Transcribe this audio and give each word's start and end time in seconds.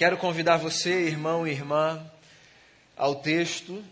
Quero 0.00 0.16
convidar 0.16 0.56
você, 0.56 1.08
irmão 1.08 1.46
e 1.46 1.50
irmã, 1.50 2.10
ao 2.96 3.16
texto 3.16 3.84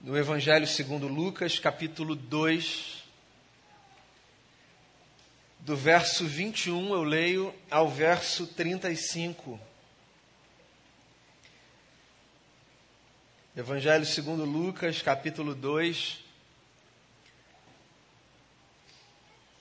do 0.00 0.18
Evangelho 0.18 0.66
segundo 0.66 1.06
Lucas, 1.06 1.56
capítulo 1.56 2.16
2, 2.16 3.04
do 5.60 5.76
verso 5.76 6.26
21 6.26 6.94
eu 6.94 7.04
leio 7.04 7.54
ao 7.70 7.88
verso 7.88 8.44
35. 8.44 9.60
Evangelho 13.56 14.04
segundo 14.04 14.44
Lucas, 14.44 15.00
capítulo 15.00 15.54
2, 15.54 16.24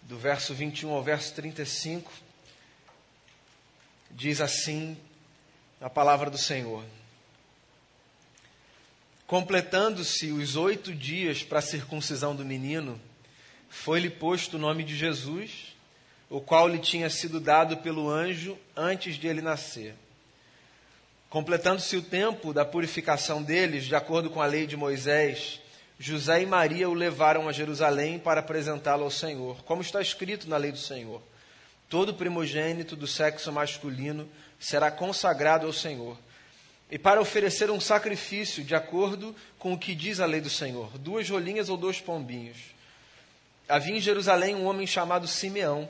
do 0.02 0.18
verso 0.18 0.56
21 0.56 0.90
ao 0.90 1.04
verso 1.04 1.36
35, 1.36 2.12
diz 4.10 4.42
assim 4.42 4.98
a 5.80 5.90
palavra 5.90 6.30
do 6.30 6.38
Senhor. 6.38 6.84
Completando-se 9.28 10.32
os 10.32 10.56
oito 10.56 10.94
dias 10.94 11.44
para 11.44 11.60
a 11.60 11.62
circuncisão 11.62 12.36
do 12.36 12.46
menino, 12.46 13.00
foi-lhe 13.70 14.10
posto 14.10 14.56
o 14.56 14.60
nome 14.60 14.84
de 14.84 14.96
Jesus, 14.96 15.76
o 16.30 16.42
qual 16.42 16.68
lhe 16.68 16.80
tinha 16.80 17.10
sido 17.10 17.40
dado 17.40 17.78
pelo 17.78 18.10
anjo 18.10 18.58
antes 18.76 19.16
de 19.16 19.28
ele 19.28 19.42
nascer. 19.42 19.94
Completando-se 21.30 21.98
o 21.98 22.02
tempo 22.02 22.54
da 22.54 22.64
purificação 22.64 23.44
deles, 23.44 23.86
de 23.86 23.96
acordo 23.96 24.30
com 24.30 24.42
a 24.42 24.46
lei 24.46 24.66
de 24.66 24.78
Moisés, 24.78 25.60
José 26.00 26.42
e 26.42 26.46
Maria 26.46 26.90
o 26.90 26.94
levaram 26.94 27.50
a 27.50 27.52
Jerusalém 27.52 28.18
para 28.18 28.40
apresentá-lo 28.40 29.04
ao 29.04 29.12
Senhor, 29.12 29.62
como 29.64 29.82
está 29.82 30.02
escrito 30.02 30.50
na 30.50 30.58
lei 30.58 30.72
do 30.72 30.78
Senhor. 30.78 31.22
Todo 31.90 32.14
primogênito 32.14 32.96
do 32.96 33.08
sexo 33.08 33.52
masculino 33.52 34.30
será 34.60 34.92
consagrado 34.92 35.66
ao 35.66 35.74
Senhor. 35.74 36.18
E 36.90 36.98
para 36.98 37.22
oferecer 37.22 37.70
um 37.70 37.80
sacrifício 37.80 38.64
de 38.64 38.76
acordo 38.76 39.36
com 39.60 39.74
o 39.74 39.78
que 39.78 39.94
diz 39.94 40.20
a 40.20 40.26
lei 40.26 40.42
do 40.42 40.50
Senhor, 40.50 40.98
duas 40.98 41.30
rolinhas 41.30 41.70
ou 41.70 41.78
dois 41.78 42.00
pombinhos. 42.00 42.58
Havia 43.68 43.98
em 43.98 44.02
Jerusalém 44.02 44.56
um 44.56 44.66
homem 44.66 44.88
chamado 44.88 45.28
Simeão, 45.28 45.90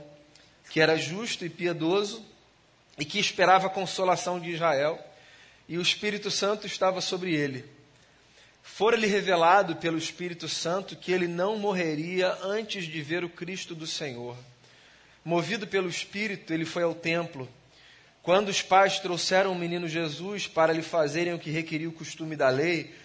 que 0.69 0.81
era 0.81 0.97
justo 0.97 1.45
e 1.45 1.49
piedoso 1.49 2.25
e 2.97 3.05
que 3.05 3.19
esperava 3.19 3.67
a 3.67 3.69
consolação 3.69 4.39
de 4.39 4.49
Israel, 4.49 4.99
e 5.69 5.77
o 5.77 5.81
Espírito 5.81 6.31
Santo 6.31 6.65
estava 6.65 6.99
sobre 7.01 7.35
ele. 7.35 7.63
Fora-lhe 8.63 9.07
revelado 9.07 9.75
pelo 9.75 9.97
Espírito 9.97 10.49
Santo 10.49 10.95
que 10.95 11.11
ele 11.11 11.27
não 11.27 11.57
morreria 11.57 12.35
antes 12.41 12.85
de 12.85 13.01
ver 13.01 13.23
o 13.23 13.29
Cristo 13.29 13.75
do 13.75 13.85
Senhor. 13.85 14.35
Movido 15.27 15.67
pelo 15.67 15.89
Espírito, 15.89 16.53
ele 16.53 16.63
foi 16.63 16.83
ao 16.83 16.95
templo 16.95 17.49
quando 18.21 18.47
os 18.47 18.61
pais 18.61 18.97
trouxeram 19.01 19.51
o 19.51 19.59
menino 19.59 19.85
Jesus 19.85 20.47
para 20.47 20.71
lhe 20.71 20.81
fazerem 20.81 21.33
o 21.33 21.37
que 21.37 21.51
requeria 21.51 21.89
o 21.89 21.91
costume 21.91 22.33
da 22.33 22.47
lei, 22.47 22.95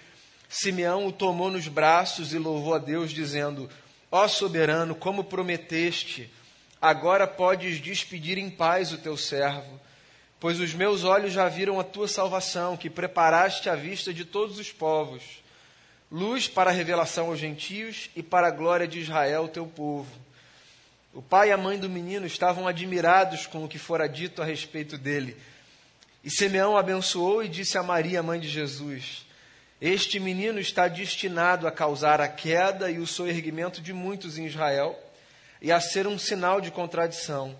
Simeão 0.48 1.04
o 1.04 1.10
tomou 1.10 1.50
nos 1.50 1.66
braços 1.66 2.32
e 2.32 2.38
louvou 2.38 2.74
a 2.74 2.78
Deus, 2.78 3.10
dizendo: 3.10 3.68
Ó 4.08 4.28
soberano, 4.28 4.94
como 4.94 5.24
prometeste, 5.24 6.32
agora 6.80 7.26
podes 7.26 7.80
despedir 7.80 8.38
em 8.38 8.48
paz 8.48 8.92
o 8.92 8.98
teu 8.98 9.16
servo, 9.16 9.80
pois 10.38 10.60
os 10.60 10.72
meus 10.72 11.02
olhos 11.02 11.32
já 11.32 11.48
viram 11.48 11.80
a 11.80 11.84
tua 11.84 12.06
salvação, 12.06 12.76
que 12.76 12.88
preparaste 12.88 13.68
à 13.68 13.74
vista 13.74 14.14
de 14.14 14.24
todos 14.24 14.60
os 14.60 14.70
povos, 14.70 15.24
luz 16.08 16.46
para 16.46 16.70
a 16.70 16.72
revelação 16.72 17.30
aos 17.30 17.40
gentios 17.40 18.10
e 18.14 18.22
para 18.22 18.46
a 18.46 18.52
glória 18.52 18.86
de 18.86 19.00
Israel, 19.00 19.48
teu 19.48 19.66
povo. 19.66 20.30
O 21.14 21.20
pai 21.20 21.50
e 21.50 21.52
a 21.52 21.58
mãe 21.58 21.78
do 21.78 21.90
menino 21.90 22.26
estavam 22.26 22.66
admirados 22.66 23.46
com 23.46 23.64
o 23.64 23.68
que 23.68 23.78
fora 23.78 24.08
dito 24.08 24.40
a 24.40 24.46
respeito 24.46 24.96
dele. 24.96 25.36
E 26.24 26.30
Simeão 26.30 26.74
abençoou 26.74 27.44
e 27.44 27.48
disse 27.48 27.76
a 27.76 27.82
Maria, 27.82 28.22
mãe 28.22 28.40
de 28.40 28.48
Jesus: 28.48 29.26
Este 29.78 30.18
menino 30.18 30.58
está 30.58 30.88
destinado 30.88 31.66
a 31.66 31.72
causar 31.72 32.18
a 32.20 32.28
queda 32.28 32.90
e 32.90 32.98
o 32.98 33.06
soerguimento 33.06 33.82
de 33.82 33.92
muitos 33.92 34.38
em 34.38 34.46
Israel, 34.46 34.98
e 35.60 35.70
a 35.70 35.80
ser 35.80 36.06
um 36.06 36.18
sinal 36.18 36.62
de 36.62 36.70
contradição, 36.70 37.54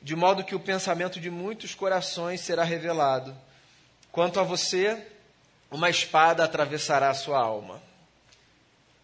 de 0.00 0.14
modo 0.14 0.44
que 0.44 0.54
o 0.54 0.60
pensamento 0.60 1.18
de 1.18 1.30
muitos 1.30 1.74
corações 1.74 2.42
será 2.42 2.62
revelado. 2.62 3.36
Quanto 4.12 4.38
a 4.38 4.44
você, 4.44 5.04
uma 5.68 5.90
espada 5.90 6.44
atravessará 6.44 7.10
a 7.10 7.14
sua 7.14 7.40
alma. 7.40 7.82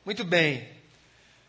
Muito 0.05 0.25
bem, 0.25 0.69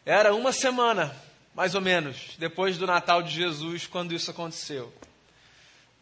era 0.03 0.33
uma 0.33 0.51
semana 0.51 1.15
mais 1.53 1.75
ou 1.75 1.81
menos, 1.81 2.35
depois 2.37 2.77
do 2.77 2.87
Natal 2.87 3.21
de 3.21 3.31
Jesus, 3.31 3.85
quando 3.85 4.13
isso 4.13 4.31
aconteceu. 4.31 4.93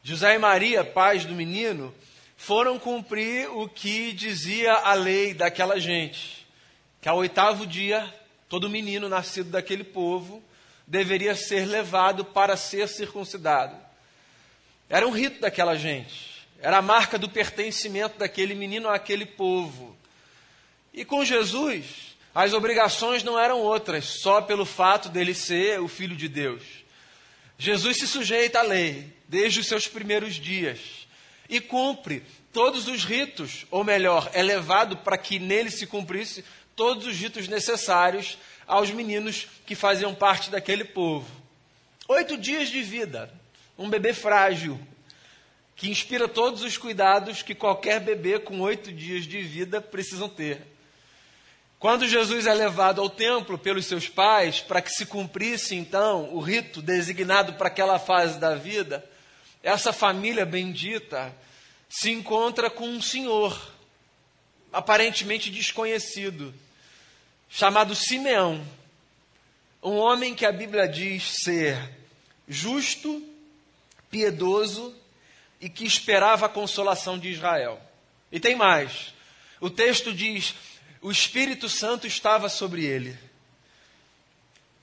José 0.03 0.35
e 0.35 0.37
Maria, 0.37 0.83
pais 0.83 1.25
do 1.25 1.33
menino, 1.33 1.93
foram 2.37 2.79
cumprir 2.79 3.49
o 3.49 3.67
que 3.67 4.13
dizia 4.13 4.73
a 4.73 4.93
lei 4.93 5.33
daquela 5.33 5.79
gente, 5.79 6.47
que 7.01 7.09
ao 7.09 7.17
oitavo 7.17 7.65
dia, 7.65 8.13
todo 8.47 8.69
menino 8.69 9.09
nascido 9.09 9.49
daquele 9.49 9.83
povo 9.83 10.41
deveria 10.87 11.35
ser 11.35 11.65
levado 11.65 12.23
para 12.23 12.55
ser 12.55 12.87
circuncidado. 12.87 13.75
Era 14.89 15.07
um 15.07 15.11
rito 15.11 15.41
daquela 15.41 15.75
gente, 15.75 16.47
era 16.59 16.77
a 16.77 16.81
marca 16.81 17.17
do 17.17 17.27
pertencimento 17.27 18.17
daquele 18.17 18.55
menino 18.55 18.87
àquele 18.87 19.25
povo. 19.25 19.97
E 20.93 21.03
com 21.03 21.25
Jesus, 21.25 22.08
as 22.33 22.53
obrigações 22.53 23.23
não 23.23 23.39
eram 23.39 23.59
outras, 23.59 24.05
só 24.21 24.41
pelo 24.41 24.65
fato 24.65 25.09
dele 25.09 25.33
ser 25.33 25.79
o 25.79 25.87
filho 25.87 26.15
de 26.15 26.27
Deus. 26.27 26.63
Jesus 27.57 27.97
se 27.97 28.07
sujeita 28.07 28.59
à 28.59 28.61
lei 28.61 29.13
desde 29.27 29.59
os 29.59 29.67
seus 29.67 29.87
primeiros 29.87 30.35
dias 30.35 30.79
e 31.49 31.59
cumpre 31.59 32.23
todos 32.53 32.87
os 32.87 33.03
ritos, 33.03 33.65
ou 33.69 33.83
melhor, 33.83 34.29
é 34.33 34.41
levado 34.41 34.97
para 34.97 35.17
que 35.17 35.39
nele 35.39 35.69
se 35.69 35.85
cumprisse 35.85 36.45
todos 36.75 37.05
os 37.05 37.15
ritos 37.15 37.47
necessários 37.47 38.37
aos 38.65 38.91
meninos 38.91 39.47
que 39.65 39.75
faziam 39.75 40.15
parte 40.15 40.49
daquele 40.49 40.83
povo. 40.83 41.27
Oito 42.07 42.37
dias 42.37 42.69
de 42.69 42.81
vida, 42.81 43.31
um 43.77 43.89
bebê 43.89 44.13
frágil, 44.13 44.79
que 45.75 45.89
inspira 45.89 46.27
todos 46.27 46.61
os 46.61 46.77
cuidados 46.77 47.41
que 47.41 47.55
qualquer 47.55 47.99
bebê 47.99 48.39
com 48.39 48.59
oito 48.61 48.91
dias 48.91 49.25
de 49.25 49.41
vida 49.41 49.81
precisam 49.81 50.29
ter. 50.29 50.61
Quando 51.79 52.05
Jesus 52.05 52.45
é 52.45 52.53
levado 52.53 52.99
ao 52.99 53.09
templo 53.09 53.57
pelos 53.57 53.85
seus 53.85 54.09
pais, 54.09 54.59
para 54.59 54.81
que 54.81 54.91
se 54.91 55.05
cumprisse 55.05 55.75
então 55.75 56.33
o 56.35 56.41
rito 56.41 56.81
designado 56.81 57.53
para 57.53 57.69
aquela 57.69 57.97
fase 57.97 58.37
da 58.37 58.53
vida, 58.53 59.03
essa 59.63 59.93
família 59.93 60.45
bendita 60.45 61.33
se 61.89 62.11
encontra 62.11 62.69
com 62.69 62.85
um 62.85 63.01
senhor, 63.01 63.57
aparentemente 64.73 65.49
desconhecido, 65.49 66.53
chamado 67.49 67.95
Simeão, 67.95 68.61
um 69.81 69.95
homem 69.95 70.35
que 70.35 70.45
a 70.45 70.51
Bíblia 70.51 70.85
diz 70.85 71.31
ser 71.43 71.79
justo, 72.45 73.25
piedoso 74.11 74.93
e 75.61 75.69
que 75.69 75.85
esperava 75.85 76.47
a 76.47 76.49
consolação 76.49 77.17
de 77.17 77.29
Israel. 77.29 77.79
E 78.29 78.37
tem 78.37 78.53
mais. 78.53 79.13
O 79.61 79.69
texto 79.69 80.13
diz 80.13 80.53
o 81.01 81.11
Espírito 81.11 81.69
Santo 81.69 82.05
estava 82.05 82.49
sobre 82.49 82.85
ele. 82.85 83.17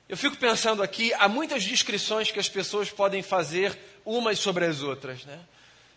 Eu 0.09 0.17
fico 0.17 0.37
pensando 0.37 0.83
aqui, 0.83 1.13
há 1.15 1.29
muitas 1.29 1.65
descrições 1.65 2.31
que 2.31 2.39
as 2.39 2.49
pessoas 2.49 2.91
podem 2.91 3.23
fazer 3.23 3.77
umas 4.05 4.39
sobre 4.39 4.65
as 4.65 4.81
outras, 4.81 5.25
né? 5.25 5.41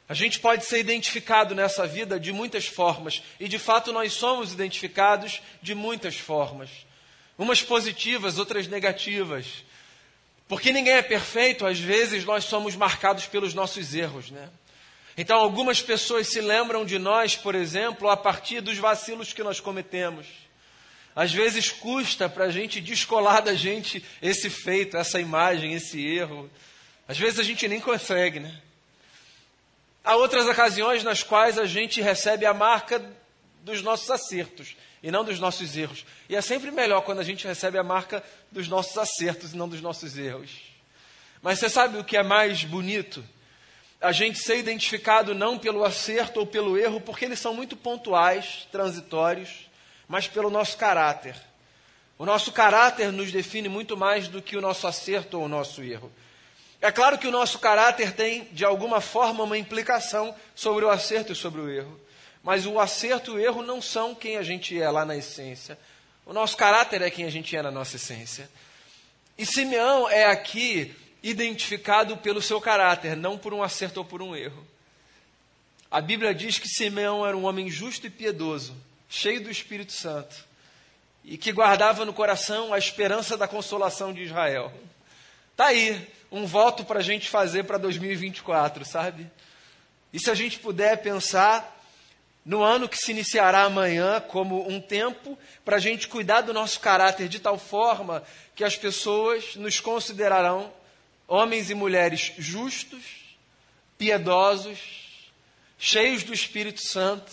A 0.07 0.15
gente 0.15 0.39
pode 0.39 0.65
ser 0.65 0.79
identificado 0.79 1.53
nessa 1.53 1.85
vida 1.85 2.19
de 2.19 2.31
muitas 2.31 2.65
formas, 2.65 3.21
e 3.39 3.47
de 3.47 3.59
fato 3.59 3.93
nós 3.93 4.13
somos 4.13 4.51
identificados 4.51 5.39
de 5.61 5.75
muitas 5.75 6.17
formas. 6.17 6.69
Umas 7.37 7.61
positivas, 7.61 8.39
outras 8.39 8.67
negativas. 8.67 9.63
Porque 10.47 10.71
ninguém 10.71 10.95
é 10.95 11.03
perfeito, 11.03 11.63
às 11.63 11.79
vezes 11.79 12.25
nós 12.25 12.45
somos 12.45 12.75
marcados 12.75 13.27
pelos 13.27 13.53
nossos 13.53 13.93
erros, 13.93 14.31
né? 14.31 14.49
Então, 15.21 15.37
algumas 15.37 15.81
pessoas 15.81 16.29
se 16.29 16.39
lembram 16.39 16.85
de 16.85 16.97
nós, 16.97 17.35
por 17.35 17.53
exemplo, 17.53 18.09
a 18.09 18.15
partir 18.15 18.61
dos 18.61 18.77
vacilos 18.77 19.33
que 19.33 19.43
nós 19.43 19.59
cometemos. 19.59 20.25
Às 21.13 21.33
vezes 21.33 21.69
custa 21.69 22.29
para 22.29 22.45
a 22.45 22.49
gente 22.49 22.79
descolar 22.79 23.41
da 23.41 23.53
gente 23.53 24.01
esse 24.21 24.49
feito, 24.49 24.95
essa 24.95 25.19
imagem, 25.19 25.73
esse 25.73 26.01
erro. 26.01 26.49
Às 27.05 27.19
vezes 27.19 27.37
a 27.37 27.43
gente 27.43 27.67
nem 27.67 27.81
consegue, 27.81 28.39
né? 28.39 28.61
Há 30.05 30.15
outras 30.15 30.47
ocasiões 30.47 31.03
nas 31.03 31.21
quais 31.21 31.59
a 31.59 31.65
gente 31.65 31.99
recebe 31.99 32.45
a 32.45 32.53
marca 32.53 33.03
dos 33.61 33.81
nossos 33.81 34.09
acertos 34.09 34.77
e 35.03 35.11
não 35.11 35.25
dos 35.25 35.37
nossos 35.37 35.75
erros. 35.75 36.05
E 36.29 36.35
é 36.37 36.41
sempre 36.41 36.71
melhor 36.71 37.01
quando 37.01 37.19
a 37.19 37.25
gente 37.25 37.45
recebe 37.45 37.77
a 37.77 37.83
marca 37.83 38.23
dos 38.49 38.69
nossos 38.69 38.97
acertos 38.97 39.51
e 39.51 39.57
não 39.57 39.67
dos 39.67 39.81
nossos 39.81 40.17
erros. 40.17 40.61
Mas 41.41 41.59
você 41.59 41.67
sabe 41.67 41.97
o 41.97 42.05
que 42.05 42.15
é 42.15 42.23
mais 42.23 42.63
bonito? 42.63 43.21
A 44.01 44.11
gente 44.11 44.39
ser 44.39 44.57
identificado 44.57 45.35
não 45.35 45.57
pelo 45.57 45.83
acerto 45.83 46.39
ou 46.39 46.47
pelo 46.47 46.77
erro, 46.77 47.01
porque 47.01 47.25
eles 47.25 47.39
são 47.39 47.53
muito 47.53 47.75
pontuais, 47.75 48.67
transitórios, 48.71 49.69
mas 50.07 50.27
pelo 50.27 50.49
nosso 50.49 50.77
caráter. 50.77 51.35
O 52.17 52.25
nosso 52.25 52.51
caráter 52.51 53.11
nos 53.11 53.31
define 53.31 53.67
muito 53.67 53.97
mais 53.97 54.27
do 54.27 54.41
que 54.41 54.57
o 54.57 54.61
nosso 54.61 54.87
acerto 54.87 55.37
ou 55.37 55.45
o 55.45 55.49
nosso 55.49 55.81
erro. 55.81 56.11
É 56.81 56.91
claro 56.91 57.17
que 57.17 57.27
o 57.27 57.31
nosso 57.31 57.59
caráter 57.59 58.13
tem, 58.13 58.45
de 58.53 58.63
alguma 58.63 59.01
forma, 59.01 59.43
uma 59.43 59.57
implicação 59.57 60.33
sobre 60.55 60.85
o 60.85 60.89
acerto 60.89 61.33
e 61.33 61.35
sobre 61.35 61.59
o 61.59 61.69
erro. 61.69 61.99
Mas 62.41 62.65
o 62.65 62.79
acerto 62.79 63.31
e 63.31 63.33
o 63.35 63.39
erro 63.39 63.61
não 63.61 63.81
são 63.81 64.15
quem 64.15 64.37
a 64.37 64.43
gente 64.43 64.81
é 64.81 64.89
lá 64.89 65.03
na 65.03 65.17
essência. 65.17 65.77
O 66.25 66.31
nosso 66.31 66.55
caráter 66.55 67.01
é 67.01 67.09
quem 67.09 67.25
a 67.25 67.29
gente 67.29 67.53
é 67.55 67.61
na 67.61 67.71
nossa 67.71 67.97
essência. 67.97 68.49
E 69.37 69.45
Simeão 69.45 70.09
é 70.09 70.25
aqui 70.25 70.95
identificado 71.21 72.17
pelo 72.17 72.41
seu 72.41 72.61
caráter, 72.61 73.15
não 73.15 73.37
por 73.37 73.53
um 73.53 73.61
acerto 73.61 73.99
ou 73.99 74.05
por 74.05 74.21
um 74.21 74.35
erro. 74.35 74.65
A 75.91 75.99
Bíblia 75.99 76.33
diz 76.33 76.59
que 76.59 76.67
Simeão 76.67 77.25
era 77.25 77.35
um 77.35 77.45
homem 77.45 77.69
justo 77.69 78.07
e 78.07 78.09
piedoso, 78.09 78.75
cheio 79.09 79.43
do 79.43 79.49
Espírito 79.49 79.91
Santo, 79.91 80.35
e 81.23 81.37
que 81.37 81.51
guardava 81.51 82.05
no 82.05 82.13
coração 82.13 82.73
a 82.73 82.77
esperança 82.77 83.35
da 83.35 83.47
consolação 83.47 84.13
de 84.13 84.23
Israel. 84.23 84.71
Está 85.51 85.67
aí 85.67 86.07
um 86.31 86.45
voto 86.45 86.85
para 86.85 86.99
a 86.99 87.03
gente 87.03 87.27
fazer 87.27 87.63
para 87.63 87.77
2024, 87.77 88.85
sabe? 88.85 89.29
E 90.13 90.19
se 90.19 90.29
a 90.29 90.35
gente 90.35 90.59
puder 90.59 91.01
pensar 91.01 91.77
no 92.45 92.63
ano 92.63 92.87
que 92.87 92.97
se 92.97 93.11
iniciará 93.11 93.63
amanhã 93.63 94.21
como 94.21 94.67
um 94.67 94.79
tempo 94.79 95.37
para 95.65 95.75
a 95.75 95.79
gente 95.79 96.07
cuidar 96.07 96.41
do 96.41 96.53
nosso 96.53 96.79
caráter 96.79 97.27
de 97.27 97.39
tal 97.39 97.57
forma 97.57 98.23
que 98.55 98.63
as 98.63 98.75
pessoas 98.75 99.55
nos 99.55 99.79
considerarão 99.79 100.71
homens 101.29 101.69
e 101.69 101.75
mulheres 101.75 102.33
justos, 102.39 103.03
piedosos, 103.97 104.79
cheios 105.77 106.23
do 106.23 106.33
Espírito 106.33 106.81
Santo 106.81 107.31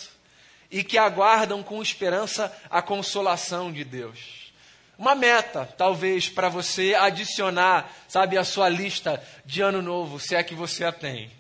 e 0.71 0.85
que 0.85 0.99
aguardam 0.99 1.63
com 1.63 1.83
esperança 1.83 2.55
a 2.69 2.83
consolação 2.83 3.73
de 3.73 3.83
Deus. 3.83 4.53
Uma 4.99 5.15
meta, 5.15 5.65
talvez, 5.77 6.29
para 6.29 6.49
você 6.49 6.95
adicionar, 6.95 7.91
sabe, 8.07 8.37
a 8.37 8.45
sua 8.45 8.69
lista 8.69 9.23
de 9.45 9.63
ano 9.63 9.81
novo, 9.81 10.21
se 10.21 10.35
é 10.35 10.43
que 10.43 10.55
você 10.55 10.85
a 10.85 10.93
tem. 10.93 11.31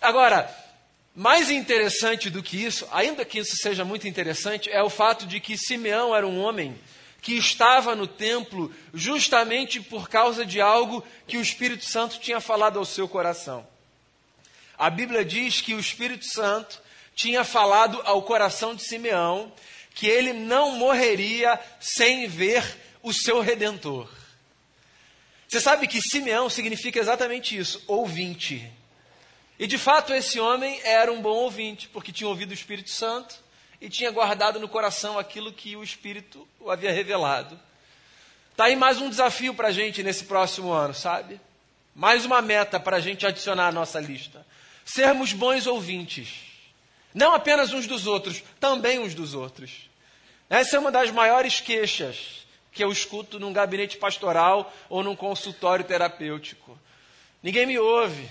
Agora, 0.00 0.50
mais 1.14 1.50
interessante 1.50 2.28
do 2.28 2.42
que 2.42 2.62
isso, 2.62 2.88
ainda 2.90 3.24
que 3.24 3.38
isso 3.38 3.56
seja 3.56 3.84
muito 3.84 4.08
interessante, 4.08 4.70
é 4.70 4.82
o 4.82 4.90
fato 4.90 5.26
de 5.26 5.40
que 5.40 5.56
Simeão 5.56 6.14
era 6.14 6.26
um 6.26 6.40
homem 6.40 6.78
que 7.24 7.38
estava 7.38 7.96
no 7.96 8.06
templo 8.06 8.70
justamente 8.92 9.80
por 9.80 10.10
causa 10.10 10.44
de 10.44 10.60
algo 10.60 11.02
que 11.26 11.38
o 11.38 11.40
Espírito 11.40 11.86
Santo 11.86 12.18
tinha 12.20 12.38
falado 12.38 12.78
ao 12.78 12.84
seu 12.84 13.08
coração. 13.08 13.66
A 14.76 14.90
Bíblia 14.90 15.24
diz 15.24 15.62
que 15.62 15.72
o 15.72 15.80
Espírito 15.80 16.26
Santo 16.26 16.82
tinha 17.14 17.42
falado 17.42 17.98
ao 18.04 18.20
coração 18.24 18.74
de 18.74 18.84
Simeão 18.84 19.50
que 19.94 20.06
ele 20.06 20.34
não 20.34 20.72
morreria 20.72 21.58
sem 21.80 22.28
ver 22.28 22.62
o 23.02 23.10
seu 23.10 23.40
redentor. 23.40 24.06
Você 25.48 25.60
sabe 25.60 25.88
que 25.88 26.02
Simeão 26.02 26.50
significa 26.50 26.98
exatamente 26.98 27.56
isso, 27.56 27.82
ouvinte. 27.86 28.70
E 29.58 29.66
de 29.66 29.78
fato 29.78 30.12
esse 30.12 30.38
homem 30.38 30.78
era 30.84 31.10
um 31.10 31.22
bom 31.22 31.36
ouvinte, 31.36 31.88
porque 31.88 32.12
tinha 32.12 32.28
ouvido 32.28 32.50
o 32.50 32.54
Espírito 32.54 32.90
Santo 32.90 33.42
e 33.84 33.90
tinha 33.90 34.10
guardado 34.10 34.58
no 34.58 34.66
coração 34.66 35.18
aquilo 35.18 35.52
que 35.52 35.76
o 35.76 35.84
Espírito 35.84 36.48
o 36.58 36.70
havia 36.70 36.90
revelado. 36.90 37.60
Está 38.50 38.64
aí 38.64 38.76
mais 38.76 38.98
um 38.98 39.10
desafio 39.10 39.52
para 39.52 39.68
a 39.68 39.72
gente 39.72 40.02
nesse 40.02 40.24
próximo 40.24 40.72
ano, 40.72 40.94
sabe? 40.94 41.38
Mais 41.94 42.24
uma 42.24 42.40
meta 42.40 42.80
para 42.80 42.96
a 42.96 43.00
gente 43.00 43.26
adicionar 43.26 43.68
à 43.68 43.72
nossa 43.72 44.00
lista. 44.00 44.46
Sermos 44.86 45.34
bons 45.34 45.66
ouvintes. 45.66 46.30
Não 47.12 47.34
apenas 47.34 47.74
uns 47.74 47.86
dos 47.86 48.06
outros, 48.06 48.42
também 48.58 48.98
uns 48.98 49.14
dos 49.14 49.34
outros. 49.34 49.90
Essa 50.48 50.76
é 50.76 50.78
uma 50.78 50.90
das 50.90 51.10
maiores 51.10 51.60
queixas 51.60 52.46
que 52.72 52.82
eu 52.82 52.90
escuto 52.90 53.38
num 53.38 53.52
gabinete 53.52 53.98
pastoral 53.98 54.72
ou 54.88 55.02
num 55.02 55.14
consultório 55.14 55.84
terapêutico. 55.84 56.78
Ninguém 57.42 57.66
me 57.66 57.78
ouve. 57.78 58.30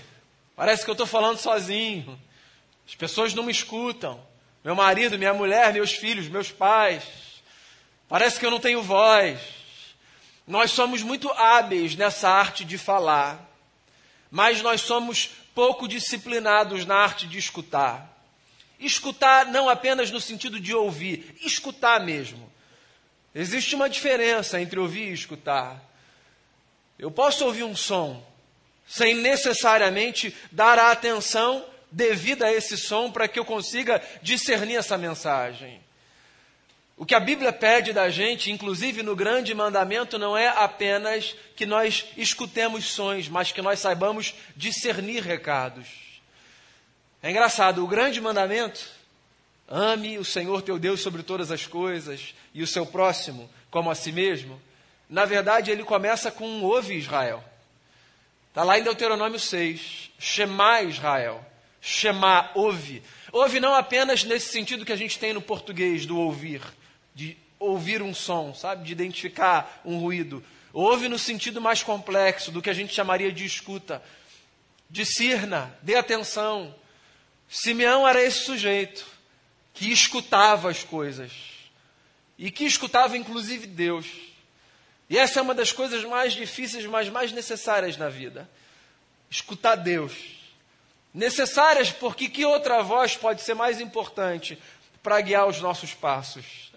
Parece 0.56 0.82
que 0.82 0.90
eu 0.90 0.94
estou 0.94 1.06
falando 1.06 1.38
sozinho. 1.38 2.20
As 2.88 2.96
pessoas 2.96 3.32
não 3.34 3.44
me 3.44 3.52
escutam 3.52 4.33
meu 4.64 4.74
marido, 4.74 5.18
minha 5.18 5.34
mulher, 5.34 5.74
meus 5.74 5.92
filhos, 5.92 6.26
meus 6.26 6.50
pais. 6.50 7.04
Parece 8.08 8.40
que 8.40 8.46
eu 8.46 8.50
não 8.50 8.58
tenho 8.58 8.82
voz. 8.82 9.38
Nós 10.46 10.70
somos 10.70 11.02
muito 11.02 11.30
hábeis 11.32 11.94
nessa 11.94 12.30
arte 12.30 12.64
de 12.64 12.78
falar, 12.78 13.38
mas 14.30 14.62
nós 14.62 14.80
somos 14.80 15.30
pouco 15.54 15.86
disciplinados 15.86 16.86
na 16.86 16.96
arte 16.96 17.26
de 17.26 17.38
escutar. 17.38 18.10
Escutar 18.80 19.46
não 19.46 19.68
apenas 19.68 20.10
no 20.10 20.20
sentido 20.20 20.58
de 20.58 20.74
ouvir, 20.74 21.36
escutar 21.42 22.00
mesmo. 22.00 22.50
Existe 23.34 23.74
uma 23.74 23.88
diferença 23.88 24.60
entre 24.60 24.78
ouvir 24.78 25.10
e 25.10 25.12
escutar. 25.12 25.82
Eu 26.98 27.10
posso 27.10 27.44
ouvir 27.44 27.64
um 27.64 27.76
som 27.76 28.24
sem 28.86 29.14
necessariamente 29.14 30.34
dar 30.52 30.78
a 30.78 30.90
atenção 30.90 31.64
devida 31.94 32.46
a 32.46 32.52
esse 32.52 32.76
som 32.76 33.10
para 33.10 33.28
que 33.28 33.38
eu 33.38 33.44
consiga 33.44 34.02
discernir 34.20 34.76
essa 34.76 34.98
mensagem. 34.98 35.80
O 36.96 37.06
que 37.06 37.14
a 37.14 37.20
Bíblia 37.20 37.52
pede 37.52 37.92
da 37.92 38.08
gente, 38.08 38.50
inclusive 38.50 39.02
no 39.02 39.16
grande 39.16 39.54
mandamento, 39.54 40.18
não 40.18 40.36
é 40.36 40.48
apenas 40.48 41.34
que 41.56 41.66
nós 41.66 42.06
escutemos 42.16 42.84
sons, 42.86 43.28
mas 43.28 43.50
que 43.50 43.62
nós 43.62 43.80
saibamos 43.80 44.34
discernir 44.56 45.22
recados. 45.22 45.86
É 47.22 47.30
engraçado, 47.30 47.82
o 47.82 47.88
grande 47.88 48.20
mandamento, 48.20 48.86
ame 49.68 50.18
o 50.18 50.24
Senhor 50.24 50.62
teu 50.62 50.78
Deus 50.78 51.00
sobre 51.00 51.22
todas 51.22 51.50
as 51.50 51.66
coisas 51.66 52.34
e 52.52 52.62
o 52.62 52.66
seu 52.66 52.84
próximo 52.86 53.50
como 53.70 53.90
a 53.90 53.94
si 53.94 54.12
mesmo. 54.12 54.60
Na 55.08 55.24
verdade, 55.24 55.70
ele 55.70 55.82
começa 55.82 56.30
com 56.30 56.46
um 56.46 56.62
ouve 56.62 56.94
Israel. 56.94 57.42
Está 58.50 58.62
lá 58.62 58.78
em 58.78 58.84
Deuteronômio 58.84 59.40
6, 59.40 60.12
Shema 60.16 60.82
Israel. 60.82 61.44
Shema, 61.86 62.50
ouve. 62.54 63.02
Ouve 63.30 63.60
não 63.60 63.74
apenas 63.74 64.24
nesse 64.24 64.48
sentido 64.48 64.86
que 64.86 64.92
a 64.92 64.96
gente 64.96 65.18
tem 65.18 65.34
no 65.34 65.42
português 65.42 66.06
do 66.06 66.18
ouvir, 66.18 66.62
de 67.14 67.36
ouvir 67.58 68.00
um 68.00 68.14
som, 68.14 68.54
sabe? 68.54 68.86
De 68.86 68.92
identificar 68.92 69.82
um 69.84 69.98
ruído. 69.98 70.42
Ouve 70.72 71.10
no 71.10 71.18
sentido 71.18 71.60
mais 71.60 71.82
complexo 71.82 72.50
do 72.50 72.62
que 72.62 72.70
a 72.70 72.72
gente 72.72 72.94
chamaria 72.94 73.30
de 73.30 73.44
escuta. 73.44 74.02
Discirna, 74.88 75.76
dê 75.82 75.94
atenção. 75.94 76.74
Simeão 77.50 78.08
era 78.08 78.22
esse 78.22 78.46
sujeito 78.46 79.06
que 79.74 79.92
escutava 79.92 80.70
as 80.70 80.82
coisas 80.82 81.32
e 82.38 82.50
que 82.50 82.64
escutava 82.64 83.18
inclusive 83.18 83.66
Deus. 83.66 84.06
E 85.10 85.18
essa 85.18 85.38
é 85.38 85.42
uma 85.42 85.54
das 85.54 85.70
coisas 85.70 86.02
mais 86.02 86.32
difíceis, 86.32 86.86
mas 86.86 87.10
mais 87.10 87.30
necessárias 87.30 87.98
na 87.98 88.08
vida. 88.08 88.48
Escutar 89.28 89.74
Deus 89.74 90.43
necessárias, 91.14 91.92
porque 91.92 92.28
que 92.28 92.44
outra 92.44 92.82
voz 92.82 93.16
pode 93.16 93.40
ser 93.40 93.54
mais 93.54 93.80
importante 93.80 94.58
para 95.00 95.20
guiar 95.20 95.46
os 95.46 95.60
nossos 95.60 95.94
passos? 95.94 96.72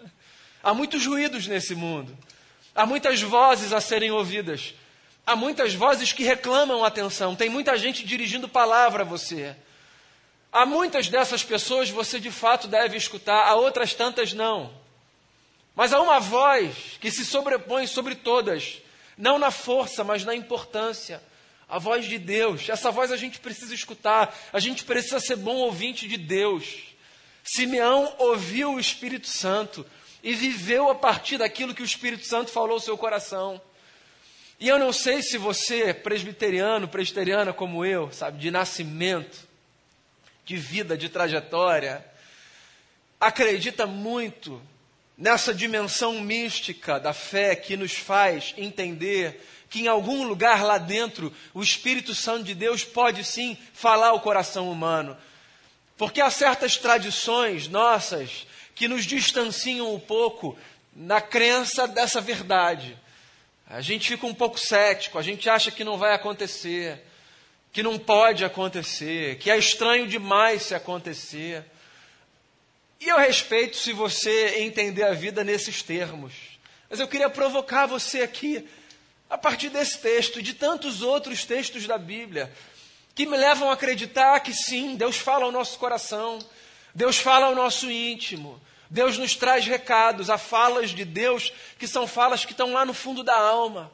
Há 0.62 0.74
muitos 0.74 1.06
ruídos 1.06 1.48
nesse 1.48 1.74
mundo, 1.74 2.16
há 2.76 2.86
muitas 2.86 3.22
vozes 3.22 3.74
a 3.74 3.82
serem 3.82 4.12
ouvidas, 4.12 4.76
há 5.26 5.36
muitas 5.36 5.74
vozes 5.74 6.14
que 6.14 6.24
reclamam 6.24 6.86
atenção, 6.86 7.36
tem 7.36 7.50
muita 7.50 7.76
gente 7.78 8.06
dirigindo 8.06 8.48
palavra 8.48 9.02
a 9.02 9.06
você. 9.06 9.56
Há 10.52 10.66
muitas 10.66 11.10
dessas 11.10 11.44
pessoas 11.44 11.90
você 11.90 12.20
de 12.20 12.32
fato 12.32 12.68
deve 12.68 12.96
escutar, 12.96 13.48
há 13.48 13.56
outras 13.56 13.94
tantas 13.94 14.34
não. 14.34 14.72
Mas 15.76 15.94
há 15.94 16.02
uma 16.02 16.20
voz 16.20 16.98
que 17.00 17.12
se 17.12 17.26
sobrepõe 17.26 17.86
sobre 17.86 18.16
todas, 18.16 18.82
não 19.18 19.38
na 19.38 19.52
força, 19.52 20.04
mas 20.04 20.24
na 20.24 20.34
importância 20.34 21.22
a 21.68 21.80
voz 21.80 22.06
de 22.06 22.18
Deus. 22.18 22.70
Essa 22.70 22.92
voz 22.92 23.12
a 23.12 23.18
gente 23.18 23.40
precisa 23.40 23.74
escutar, 23.74 24.36
a 24.54 24.60
gente 24.60 24.84
precisa 24.86 25.20
ser 25.20 25.36
bom 25.36 25.56
ouvinte 25.56 26.08
de 26.08 26.18
Deus. 26.18 26.96
Simeão 27.44 28.14
ouviu 28.18 28.74
o 28.74 28.80
Espírito 28.80 29.28
Santo 29.28 29.86
e 30.24 30.34
viveu 30.34 30.90
a 30.90 30.96
partir 30.96 31.38
daquilo 31.38 31.74
que 31.74 31.82
o 31.82 31.86
Espírito 31.86 32.26
Santo 32.26 32.52
falou 32.52 32.74
ao 32.74 32.80
seu 32.80 32.98
coração. 32.98 33.62
E 34.60 34.68
eu 34.68 34.80
não 34.80 34.92
sei 34.92 35.22
se 35.22 35.38
você, 35.38 35.94
presbiteriano, 35.94 36.88
presbiteriana 36.88 37.54
como 37.54 37.86
eu, 37.86 38.12
sabe, 38.12 38.40
de 38.40 38.50
nascimento, 38.50 39.48
de 40.44 40.58
vida, 40.58 40.98
de 40.98 41.10
trajetória, 41.10 42.04
acredita 43.20 43.86
muito 43.86 44.62
nessa 45.18 45.54
dimensão 45.54 46.22
mística 46.22 47.00
da 47.00 47.14
fé 47.14 47.56
que 47.56 47.78
nos 47.78 47.94
faz 47.94 48.54
entender 48.58 49.42
que 49.70 49.82
em 49.82 49.88
algum 49.88 50.24
lugar 50.24 50.64
lá 50.64 50.78
dentro 50.78 51.34
o 51.54 51.62
Espírito 51.62 52.16
Santo 52.16 52.44
de 52.44 52.56
Deus 52.56 52.84
pode 52.84 53.24
sim 53.24 53.58
falar 53.74 54.10
ao 54.10 54.22
coração 54.22 54.72
humano. 54.72 55.18
Porque 55.98 56.22
há 56.22 56.30
certas 56.30 56.78
tradições 56.78 57.68
nossas 57.68 58.46
que 58.76 58.88
nos 58.88 59.06
distanciam 59.06 59.94
um 59.94 60.00
pouco 60.00 60.58
na 60.96 61.20
crença 61.20 61.88
dessa 61.88 62.22
verdade. 62.22 62.98
A 63.68 63.82
gente 63.82 64.08
fica 64.08 64.26
um 64.26 64.34
pouco 64.34 64.60
cético, 64.60 65.18
a 65.18 65.22
gente 65.22 65.50
acha 65.50 65.72
que 65.72 65.84
não 65.84 65.98
vai 65.98 66.14
acontecer, 66.14 67.04
que 67.74 67.84
não 67.84 68.00
pode 68.00 68.46
acontecer, 68.46 69.38
que 69.40 69.52
é 69.52 69.58
estranho 69.58 70.08
demais 70.08 70.64
se 70.64 70.76
acontecer. 70.76 71.66
E 73.00 73.10
eu 73.10 73.18
respeito 73.18 73.76
se 73.76 73.92
você 73.92 74.60
entender 74.60 75.04
a 75.04 75.14
vida 75.14 75.44
nesses 75.44 75.84
termos. 75.84 76.34
Mas 76.90 77.00
eu 77.00 77.08
queria 77.08 77.30
provocar 77.30 77.86
você 77.86 78.22
aqui 78.22 78.68
a 79.30 79.38
partir 79.38 79.70
desse 79.70 79.98
texto 80.00 80.40
e 80.40 80.44
de 80.44 80.54
tantos 80.54 81.02
outros 81.02 81.44
textos 81.44 81.86
da 81.86 81.98
Bíblia, 81.98 82.52
que 83.14 83.26
me 83.26 83.36
levam 83.36 83.70
a 83.70 83.74
acreditar 83.74 84.40
que 84.40 84.54
sim, 84.54 84.96
Deus 84.96 85.18
fala 85.18 85.46
ao 85.46 85.52
nosso 85.52 85.78
coração, 85.80 86.40
Deus 86.94 87.18
fala 87.18 87.48
ao 87.48 87.56
nosso 87.56 87.90
íntimo, 87.92 88.62
Deus 88.90 89.18
nos 89.18 89.36
traz 89.36 89.66
recados, 89.66 90.30
há 90.30 90.38
falas 90.38 90.92
de 90.92 91.04
Deus 91.04 91.52
que 91.78 91.88
são 91.88 92.08
falas 92.08 92.46
que 92.46 92.52
estão 92.52 92.74
lá 92.74 92.86
no 92.86 92.94
fundo 92.94 93.24
da 93.24 93.38
alma. 93.38 93.92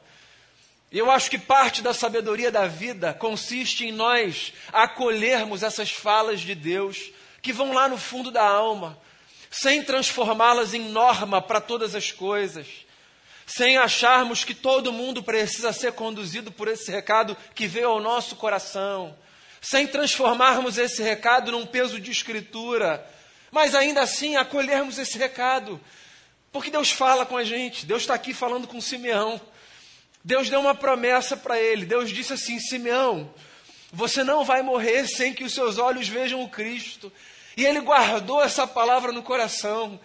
Eu 0.92 1.10
acho 1.10 1.28
que 1.28 1.38
parte 1.38 1.82
da 1.82 1.92
sabedoria 1.92 2.52
da 2.52 2.68
vida 2.68 3.12
consiste 3.12 3.84
em 3.84 3.90
nós 3.90 4.52
acolhermos 4.72 5.64
essas 5.64 5.90
falas 5.90 6.40
de 6.40 6.54
Deus 6.54 7.10
que 7.42 7.52
vão 7.52 7.72
lá 7.72 7.88
no 7.88 7.98
fundo 7.98 8.30
da 8.30 8.46
alma, 8.46 8.96
sem 9.50 9.82
transformá-las 9.82 10.72
em 10.72 10.88
norma 10.90 11.42
para 11.42 11.60
todas 11.60 11.94
as 11.94 12.12
coisas, 12.12 12.66
sem 13.46 13.76
acharmos 13.76 14.44
que 14.44 14.54
todo 14.54 14.92
mundo 14.92 15.22
precisa 15.22 15.72
ser 15.72 15.92
conduzido 15.92 16.50
por 16.50 16.68
esse 16.68 16.90
recado 16.90 17.36
que 17.54 17.66
veio 17.66 17.88
ao 17.88 18.00
nosso 18.00 18.36
coração, 18.36 19.16
sem 19.60 19.86
transformarmos 19.86 20.78
esse 20.78 21.02
recado 21.02 21.52
num 21.52 21.66
peso 21.66 22.00
de 22.00 22.10
escritura, 22.10 23.04
mas 23.50 23.74
ainda 23.74 24.02
assim 24.02 24.36
acolhermos 24.36 24.98
esse 24.98 25.16
recado, 25.18 25.80
porque 26.54 26.70
Deus 26.70 26.92
fala 26.92 27.26
com 27.26 27.36
a 27.36 27.42
gente, 27.42 27.84
Deus 27.84 28.02
está 28.02 28.14
aqui 28.14 28.32
falando 28.32 28.68
com 28.68 28.80
Simeão. 28.80 29.40
Deus 30.24 30.48
deu 30.48 30.60
uma 30.60 30.74
promessa 30.74 31.36
para 31.36 31.60
ele. 31.60 31.84
Deus 31.84 32.10
disse 32.10 32.32
assim: 32.32 32.58
Simeão, 32.58 33.28
você 33.92 34.24
não 34.24 34.44
vai 34.44 34.62
morrer 34.62 35.06
sem 35.06 35.34
que 35.34 35.44
os 35.44 35.52
seus 35.52 35.78
olhos 35.78 36.08
vejam 36.08 36.42
o 36.42 36.48
Cristo. 36.48 37.12
E 37.56 37.66
ele 37.66 37.80
guardou 37.80 38.42
essa 38.42 38.66
palavra 38.66 39.12
no 39.12 39.22
coração. 39.22 40.00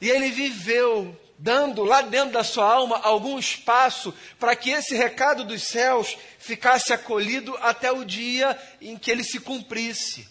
E 0.00 0.08
ele 0.10 0.30
viveu, 0.30 1.14
dando 1.42 1.84
lá 1.84 2.02
dentro 2.02 2.32
da 2.32 2.44
sua 2.44 2.70
alma 2.70 3.00
algum 3.02 3.38
espaço 3.38 4.14
para 4.38 4.54
que 4.54 4.70
esse 4.70 4.94
recado 4.94 5.42
dos 5.42 5.62
céus 5.62 6.18
ficasse 6.38 6.92
acolhido 6.92 7.56
até 7.62 7.90
o 7.90 8.04
dia 8.04 8.56
em 8.78 8.96
que 8.98 9.10
ele 9.10 9.24
se 9.24 9.40
cumprisse. 9.40 10.28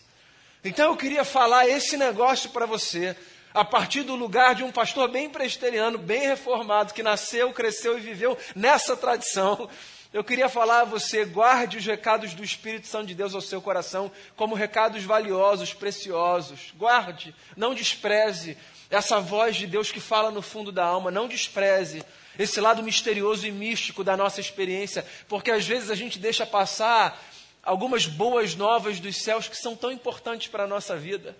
Então 0.63 0.91
eu 0.91 0.97
queria 0.97 1.25
falar 1.25 1.67
esse 1.67 1.97
negócio 1.97 2.51
para 2.51 2.67
você 2.67 3.15
a 3.51 3.65
partir 3.65 4.03
do 4.03 4.15
lugar 4.15 4.53
de 4.53 4.63
um 4.63 4.71
pastor 4.71 5.09
bem 5.09 5.27
presteriano, 5.31 5.97
bem 5.97 6.27
reformado, 6.27 6.93
que 6.93 7.01
nasceu, 7.01 7.51
cresceu 7.51 7.97
e 7.97 8.01
viveu 8.01 8.37
nessa 8.55 8.95
tradição. 8.95 9.67
Eu 10.11 10.23
queria 10.23 10.49
falar 10.49 10.81
a 10.81 10.85
você, 10.85 11.23
guarde 11.23 11.77
os 11.77 11.85
recados 11.85 12.33
do 12.33 12.43
Espírito 12.43 12.87
Santo 12.87 13.05
de 13.05 13.13
Deus 13.13 13.35
ao 13.35 13.41
seu 13.41 13.61
coração 13.61 14.11
como 14.35 14.55
recados 14.55 15.03
valiosos, 15.03 15.71
preciosos. 15.71 16.73
Guarde, 16.75 17.35
não 17.55 17.75
despreze 17.75 18.57
essa 18.89 19.19
voz 19.19 19.55
de 19.55 19.67
Deus 19.67 19.91
que 19.91 19.99
fala 19.99 20.31
no 20.31 20.41
fundo 20.41 20.71
da 20.71 20.83
alma, 20.83 21.11
não 21.11 21.27
despreze 21.27 22.03
esse 22.39 22.59
lado 22.59 22.81
misterioso 22.81 23.45
e 23.45 23.51
místico 23.51 24.03
da 24.03 24.17
nossa 24.17 24.41
experiência, 24.41 25.05
porque 25.27 25.51
às 25.51 25.67
vezes 25.67 25.91
a 25.91 25.95
gente 25.95 26.17
deixa 26.17 26.43
passar 26.43 27.21
algumas 27.61 28.07
boas 28.07 28.55
novas 28.55 28.99
dos 28.99 29.17
céus 29.17 29.47
que 29.47 29.57
são 29.57 29.75
tão 29.75 29.91
importantes 29.91 30.47
para 30.47 30.63
a 30.63 30.67
nossa 30.67 30.97
vida 30.97 31.37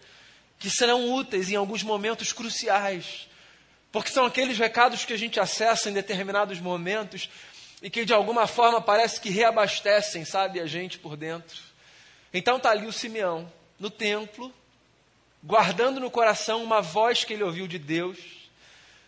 que 0.60 0.70
serão 0.70 1.12
úteis 1.14 1.50
em 1.50 1.56
alguns 1.56 1.82
momentos 1.82 2.34
cruciais, 2.34 3.28
porque 3.92 4.12
são 4.12 4.26
aqueles 4.26 4.60
recados 4.60 5.06
que 5.06 5.14
a 5.14 5.18
gente 5.18 5.40
acessa 5.40 5.90
em 5.90 5.94
determinados 5.94 6.60
momentos 6.60 7.30
e 7.82 7.90
que 7.90 8.06
de 8.06 8.14
alguma 8.14 8.48
forma 8.48 8.82
parece 8.82 9.20
que 9.22 9.30
reabastecem, 9.30 10.26
sabe, 10.26 10.60
a 10.60 10.66
gente 10.66 11.00
por 11.00 11.16
dentro. 11.16 11.62
Então 12.34 12.58
está 12.58 12.72
ali 12.72 12.86
o 12.86 12.94
Simeão, 12.94 13.52
no 13.80 13.90
templo, 13.90 14.54
guardando 15.44 16.00
no 16.00 16.12
coração 16.12 16.64
uma 16.64 16.82
voz 16.82 17.24
que 17.24 17.34
ele 17.34 17.44
ouviu 17.44 17.68
de 17.68 17.80
Deus, 17.80 18.18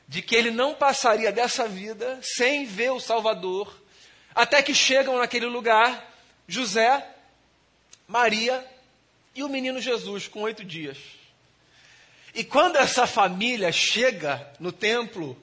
de 0.08 0.22
que 0.22 0.36
ele 0.36 0.52
não 0.52 0.74
passaria 0.74 1.32
dessa 1.32 1.68
vida 1.68 2.20
sem 2.22 2.66
ver 2.66 2.92
o 2.92 3.00
Salvador, 3.00 3.74
até 4.34 4.62
que 4.62 4.74
chegam 4.74 5.18
naquele 5.18 5.46
lugar 5.46 6.10
José, 6.48 7.06
Maria 8.08 8.66
e 9.36 9.44
o 9.44 9.50
menino 9.50 9.80
Jesus, 9.80 10.28
com 10.28 10.42
oito 10.42 10.64
dias. 10.64 10.98
E 12.34 12.44
quando 12.44 12.78
essa 12.78 13.06
família 13.06 13.72
chega 13.72 14.50
no 14.60 14.72
templo, 14.72 15.42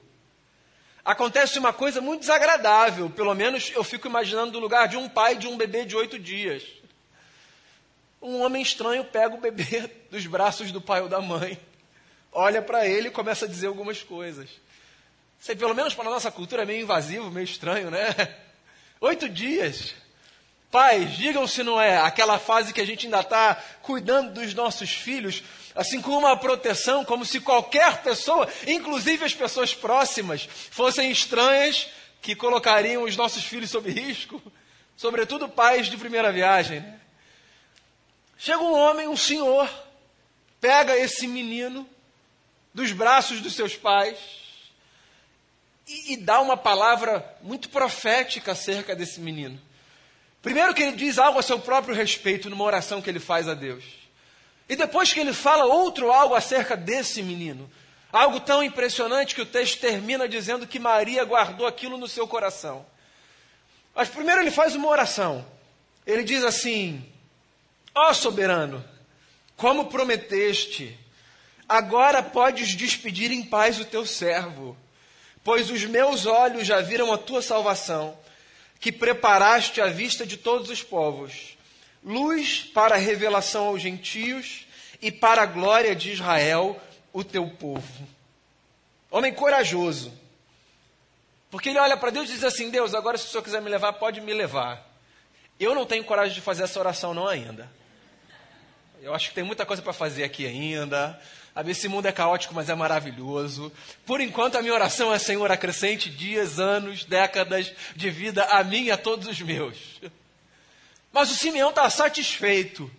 acontece 1.03 1.59
uma 1.59 1.73
coisa 1.73 2.01
muito 2.01 2.21
desagradável. 2.21 3.09
Pelo 3.09 3.33
menos 3.33 3.71
eu 3.73 3.83
fico 3.83 4.07
imaginando 4.07 4.51
do 4.51 4.59
lugar 4.59 4.87
de 4.87 4.97
um 4.97 5.07
pai 5.09 5.35
de 5.35 5.47
um 5.47 5.57
bebê 5.57 5.85
de 5.85 5.95
oito 5.95 6.19
dias. 6.19 6.63
Um 8.21 8.41
homem 8.41 8.61
estranho 8.61 9.05
pega 9.05 9.33
o 9.33 9.39
bebê 9.39 9.89
dos 10.11 10.25
braços 10.27 10.71
do 10.71 10.81
pai 10.81 11.01
ou 11.01 11.07
da 11.07 11.21
mãe, 11.21 11.59
olha 12.31 12.61
para 12.61 12.85
ele 12.85 13.07
e 13.07 13.11
começa 13.11 13.45
a 13.45 13.47
dizer 13.47 13.67
algumas 13.67 14.03
coisas. 14.03 14.49
Sei, 15.39 15.55
pelo 15.55 15.73
menos 15.73 15.93
para 15.93 16.07
a 16.09 16.11
nossa 16.11 16.29
cultura 16.29 16.63
é 16.63 16.65
meio 16.65 16.83
invasivo, 16.83 17.31
meio 17.31 17.45
estranho, 17.45 17.89
né? 17.89 18.35
Oito 18.99 19.29
dias. 19.29 19.95
Pais, 20.69 21.17
digam 21.17 21.47
se 21.47 21.63
não 21.63 21.81
é 21.81 21.97
aquela 21.97 22.37
fase 22.37 22.73
que 22.73 22.81
a 22.81 22.85
gente 22.85 23.07
ainda 23.07 23.21
está 23.21 23.55
cuidando 23.81 24.33
dos 24.33 24.53
nossos 24.53 24.91
filhos, 24.91 25.41
assim 25.75 26.01
como 26.01 26.19
uma 26.19 26.37
proteção, 26.37 27.05
como 27.05 27.25
se 27.25 27.39
qualquer 27.39 28.01
pessoa, 28.01 28.47
inclusive 28.67 29.25
as 29.25 29.33
pessoas 29.33 29.73
próximas, 29.73 30.47
fossem 30.71 31.11
estranhas 31.11 31.87
que 32.21 32.35
colocariam 32.35 33.03
os 33.03 33.15
nossos 33.15 33.43
filhos 33.43 33.69
sob 33.69 33.89
risco, 33.89 34.41
sobretudo 34.97 35.47
pais 35.47 35.87
de 35.87 35.97
primeira 35.97 36.31
viagem. 36.31 36.81
Né? 36.81 36.99
Chega 38.37 38.59
um 38.59 38.73
homem, 38.73 39.07
um 39.07 39.17
senhor, 39.17 39.69
pega 40.59 40.97
esse 40.97 41.27
menino 41.27 41.87
dos 42.73 42.91
braços 42.91 43.41
dos 43.41 43.53
seus 43.53 43.75
pais 43.75 44.17
e, 45.87 46.13
e 46.13 46.17
dá 46.17 46.39
uma 46.39 46.55
palavra 46.55 47.37
muito 47.41 47.69
profética 47.69 48.51
acerca 48.51 48.95
desse 48.95 49.19
menino. 49.19 49.59
Primeiro 50.41 50.73
que 50.73 50.83
ele 50.83 50.95
diz 50.95 51.17
algo 51.17 51.39
a 51.39 51.43
seu 51.43 51.59
próprio 51.59 51.93
respeito 51.93 52.49
numa 52.49 52.63
oração 52.63 53.01
que 53.01 53.09
ele 53.09 53.19
faz 53.19 53.47
a 53.47 53.53
Deus. 53.53 53.98
E 54.69 54.75
depois 54.75 55.11
que 55.11 55.19
ele 55.19 55.33
fala 55.33 55.65
outro 55.65 56.11
algo 56.11 56.35
acerca 56.35 56.77
desse 56.77 57.23
menino. 57.23 57.69
Algo 58.11 58.39
tão 58.39 58.63
impressionante 58.63 59.33
que 59.33 59.41
o 59.41 59.45
texto 59.45 59.81
termina 59.81 60.29
dizendo 60.29 60.67
que 60.67 60.77
Maria 60.79 61.25
guardou 61.25 61.65
aquilo 61.65 61.97
no 61.97 62.07
seu 62.07 62.27
coração. 62.27 62.85
Mas 63.95 64.07
primeiro 64.09 64.41
ele 64.41 64.51
faz 64.51 64.75
uma 64.75 64.87
oração. 64.87 65.45
Ele 66.05 66.23
diz 66.23 66.43
assim: 66.43 67.03
Ó 67.93 68.09
oh, 68.09 68.13
soberano, 68.13 68.83
como 69.57 69.87
prometeste, 69.87 70.97
agora 71.67 72.23
podes 72.23 72.75
despedir 72.75 73.31
em 73.31 73.43
paz 73.43 73.79
o 73.79 73.85
teu 73.85 74.05
servo, 74.05 74.77
pois 75.43 75.69
os 75.69 75.83
meus 75.85 76.25
olhos 76.25 76.65
já 76.65 76.79
viram 76.79 77.11
a 77.11 77.17
tua 77.17 77.41
salvação 77.41 78.17
que 78.79 78.91
preparaste 78.91 79.81
à 79.81 79.87
vista 79.87 80.25
de 80.25 80.37
todos 80.37 80.69
os 80.69 80.81
povos, 80.81 81.57
luz 82.03 82.63
para 82.73 82.95
a 82.95 82.97
revelação 82.97 83.67
aos 83.67 83.81
gentios 83.81 84.65
e 85.01 85.11
para 85.11 85.43
a 85.43 85.45
glória 85.45 85.95
de 85.95 86.11
Israel, 86.11 86.79
o 87.13 87.23
teu 87.23 87.47
povo. 87.47 88.07
Homem 89.11 89.33
corajoso. 89.33 90.13
Porque 91.49 91.69
ele 91.69 91.79
olha 91.79 91.97
para 91.97 92.11
Deus 92.11 92.29
e 92.29 92.33
diz 92.33 92.43
assim: 92.43 92.69
Deus, 92.69 92.93
agora 92.93 93.17
se 93.17 93.25
o 93.25 93.29
Senhor 93.29 93.43
quiser 93.43 93.61
me 93.61 93.69
levar, 93.69 93.93
pode 93.93 94.21
me 94.21 94.33
levar. 94.33 94.87
Eu 95.59 95.73
não 95.73 95.85
tenho 95.85 96.03
coragem 96.03 96.33
de 96.33 96.41
fazer 96.41 96.63
essa 96.63 96.79
oração, 96.79 97.13
não 97.13 97.27
ainda. 97.27 97.69
Eu 99.01 99.13
acho 99.13 99.29
que 99.29 99.35
tem 99.35 99.43
muita 99.43 99.65
coisa 99.65 99.81
para 99.81 99.93
fazer 99.93 100.23
aqui 100.23 100.45
ainda. 100.45 101.19
Esse 101.67 101.87
mundo 101.87 102.05
é 102.05 102.11
caótico, 102.11 102.53
mas 102.53 102.69
é 102.69 102.75
maravilhoso. 102.75 103.71
Por 104.05 104.21
enquanto, 104.21 104.57
a 104.57 104.61
minha 104.61 104.73
oração 104.73 105.13
é: 105.13 105.17
Senhor, 105.17 105.51
acrescente 105.51 106.09
dias, 106.09 106.59
anos, 106.59 107.03
décadas 107.03 107.73
de 107.95 108.09
vida 108.09 108.43
a 108.45 108.63
mim 108.63 108.85
e 108.85 108.91
a 108.91 108.97
todos 108.97 109.27
os 109.27 109.41
meus. 109.41 109.77
Mas 111.11 111.31
o 111.31 111.35
Simeão 111.35 111.69
está 111.69 111.89
satisfeito. 111.89 112.89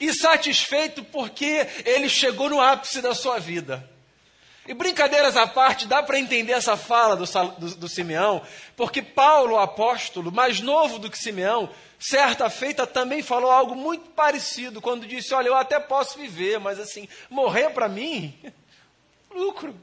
E 0.00 0.12
satisfeito 0.14 1.02
porque 1.04 1.66
ele 1.84 2.08
chegou 2.08 2.48
no 2.48 2.60
ápice 2.60 3.02
da 3.02 3.14
sua 3.14 3.38
vida. 3.38 3.88
E 4.66 4.74
brincadeiras 4.74 5.34
à 5.34 5.46
parte, 5.46 5.86
dá 5.86 6.02
para 6.02 6.18
entender 6.18 6.52
essa 6.52 6.76
fala 6.76 7.16
do, 7.16 7.24
do, 7.58 7.74
do 7.76 7.88
Simeão, 7.88 8.42
porque 8.76 9.00
Paulo, 9.00 9.58
apóstolo, 9.58 10.30
mais 10.30 10.60
novo 10.60 10.98
do 10.98 11.10
que 11.10 11.18
Simeão, 11.18 11.70
certa 11.98 12.50
feita 12.50 12.86
também 12.86 13.22
falou 13.22 13.50
algo 13.50 13.74
muito 13.74 14.10
parecido, 14.10 14.82
quando 14.82 15.06
disse: 15.06 15.32
Olha, 15.32 15.48
eu 15.48 15.56
até 15.56 15.80
posso 15.80 16.18
viver, 16.18 16.60
mas 16.60 16.78
assim, 16.78 17.08
morrer 17.30 17.70
para 17.70 17.88
mim, 17.88 18.38
lucro. 19.34 19.74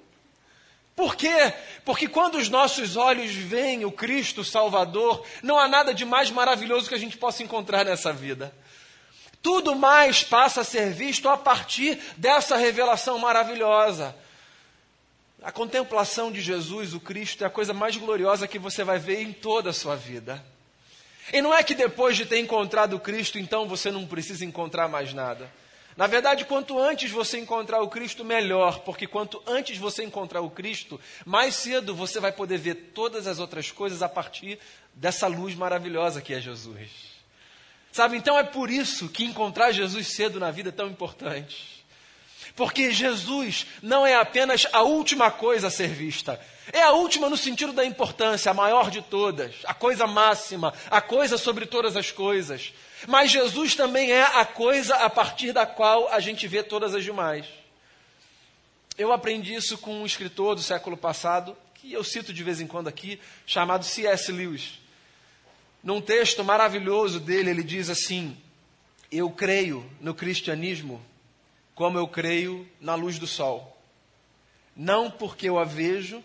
Por 0.95 1.15
quê? 1.15 1.53
Porque 1.83 2.07
quando 2.07 2.35
os 2.35 2.47
nossos 2.47 2.95
olhos 2.95 3.33
veem 3.33 3.83
o 3.83 3.91
Cristo 3.91 4.43
Salvador, 4.45 5.25
não 5.43 5.59
há 5.59 5.67
nada 5.67 5.93
de 5.93 6.05
mais 6.05 6.31
maravilhoso 6.31 6.87
que 6.87 6.95
a 6.95 6.99
gente 6.99 7.17
possa 7.17 7.43
encontrar 7.43 7.83
nessa 7.83 8.13
vida. 8.13 8.55
Tudo 9.41 9.75
mais 9.75 10.23
passa 10.23 10.61
a 10.61 10.63
ser 10.63 10.91
visto 10.91 11.27
a 11.27 11.37
partir 11.37 11.99
dessa 12.17 12.55
revelação 12.55 13.19
maravilhosa. 13.19 14.15
A 15.43 15.51
contemplação 15.51 16.31
de 16.31 16.41
Jesus, 16.41 16.93
o 16.93 16.99
Cristo, 16.99 17.43
é 17.43 17.47
a 17.47 17.51
coisa 17.51 17.73
mais 17.73 17.97
gloriosa 17.97 18.47
que 18.47 18.57
você 18.57 18.83
vai 18.83 18.97
ver 18.97 19.21
em 19.21 19.33
toda 19.33 19.69
a 19.69 19.73
sua 19.73 19.95
vida. 19.95 20.43
E 21.31 21.41
não 21.41 21.53
é 21.53 21.61
que 21.61 21.75
depois 21.75 22.15
de 22.15 22.25
ter 22.25 22.39
encontrado 22.39 22.99
Cristo, 22.99 23.37
então 23.37 23.67
você 23.67 23.91
não 23.91 24.07
precisa 24.07 24.45
encontrar 24.45 24.87
mais 24.87 25.13
nada. 25.13 25.51
Na 25.97 26.07
verdade, 26.07 26.43
quanto 26.43 26.77
antes 26.77 27.09
você 27.09 27.39
encontrar 27.39 27.81
o 27.81 27.87
Cristo, 27.87 28.25
melhor, 28.25 28.79
porque 28.79 29.07
quanto 29.07 29.41
antes 29.47 29.77
você 29.77 30.03
encontrar 30.03 30.41
o 30.41 30.49
Cristo, 30.49 30.99
mais 31.25 31.55
cedo 31.55 31.95
você 31.95 32.19
vai 32.19 32.33
poder 32.33 32.57
ver 32.57 32.75
todas 32.93 33.27
as 33.27 33.39
outras 33.39 33.71
coisas 33.71 34.01
a 34.01 34.09
partir 34.09 34.59
dessa 34.93 35.27
luz 35.27 35.55
maravilhosa 35.55 36.21
que 36.21 36.33
é 36.33 36.41
Jesus. 36.41 37.15
Sabe, 37.93 38.17
então 38.17 38.37
é 38.37 38.43
por 38.43 38.69
isso 38.69 39.07
que 39.07 39.23
encontrar 39.23 39.71
Jesus 39.71 40.07
cedo 40.07 40.37
na 40.37 40.51
vida 40.51 40.67
é 40.67 40.71
tão 40.71 40.87
importante. 40.87 41.75
Porque 42.53 42.91
Jesus 42.91 43.65
não 43.81 44.05
é 44.05 44.15
apenas 44.15 44.67
a 44.73 44.81
última 44.81 45.31
coisa 45.31 45.67
a 45.67 45.71
ser 45.71 45.87
vista, 45.87 46.39
é 46.73 46.81
a 46.81 46.91
última 46.91 47.29
no 47.29 47.37
sentido 47.37 47.71
da 47.71 47.85
importância, 47.85 48.51
a 48.51 48.53
maior 48.53 48.91
de 48.91 49.01
todas, 49.01 49.55
a 49.63 49.73
coisa 49.73 50.05
máxima, 50.05 50.73
a 50.89 50.99
coisa 50.99 51.37
sobre 51.37 51.65
todas 51.65 51.95
as 51.95 52.11
coisas. 52.11 52.73
Mas 53.07 53.31
Jesus 53.31 53.75
também 53.75 54.11
é 54.11 54.23
a 54.23 54.45
coisa 54.45 54.95
a 54.95 55.09
partir 55.09 55.51
da 55.51 55.65
qual 55.65 56.07
a 56.09 56.19
gente 56.19 56.47
vê 56.47 56.63
todas 56.63 56.95
as 56.95 57.03
demais. 57.03 57.45
Eu 58.97 59.11
aprendi 59.11 59.53
isso 59.53 59.77
com 59.77 60.01
um 60.01 60.05
escritor 60.05 60.55
do 60.55 60.61
século 60.61 60.95
passado, 60.95 61.55
que 61.73 61.91
eu 61.91 62.03
cito 62.03 62.31
de 62.31 62.43
vez 62.43 62.61
em 62.61 62.67
quando 62.67 62.87
aqui, 62.87 63.19
chamado 63.45 63.83
C.S. 63.83 64.31
Lewis. 64.31 64.79
Num 65.83 66.01
texto 66.01 66.43
maravilhoso 66.43 67.19
dele, 67.19 67.49
ele 67.49 67.63
diz 67.63 67.89
assim: 67.89 68.37
Eu 69.11 69.29
creio 69.29 69.87
no 69.99 70.13
cristianismo 70.13 71.05
como 71.75 71.97
eu 71.97 72.07
creio 72.07 72.67
na 72.79 72.95
luz 72.95 73.19
do 73.19 73.27
sol. 73.27 73.77
Não 74.75 75.11
porque 75.11 75.49
eu 75.49 75.59
a 75.59 75.65
vejo, 75.65 76.23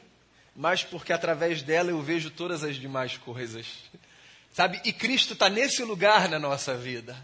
mas 0.55 0.85
porque 0.85 1.13
através 1.13 1.61
dela 1.61 1.91
eu 1.91 2.01
vejo 2.01 2.31
todas 2.31 2.63
as 2.63 2.77
demais 2.77 3.17
coisas. 3.17 3.67
Sabe? 4.53 4.81
E 4.85 4.93
Cristo 4.93 5.35
está 5.35 5.49
nesse 5.49 5.83
lugar 5.83 6.29
na 6.29 6.39
nossa 6.39 6.77
vida. 6.77 7.17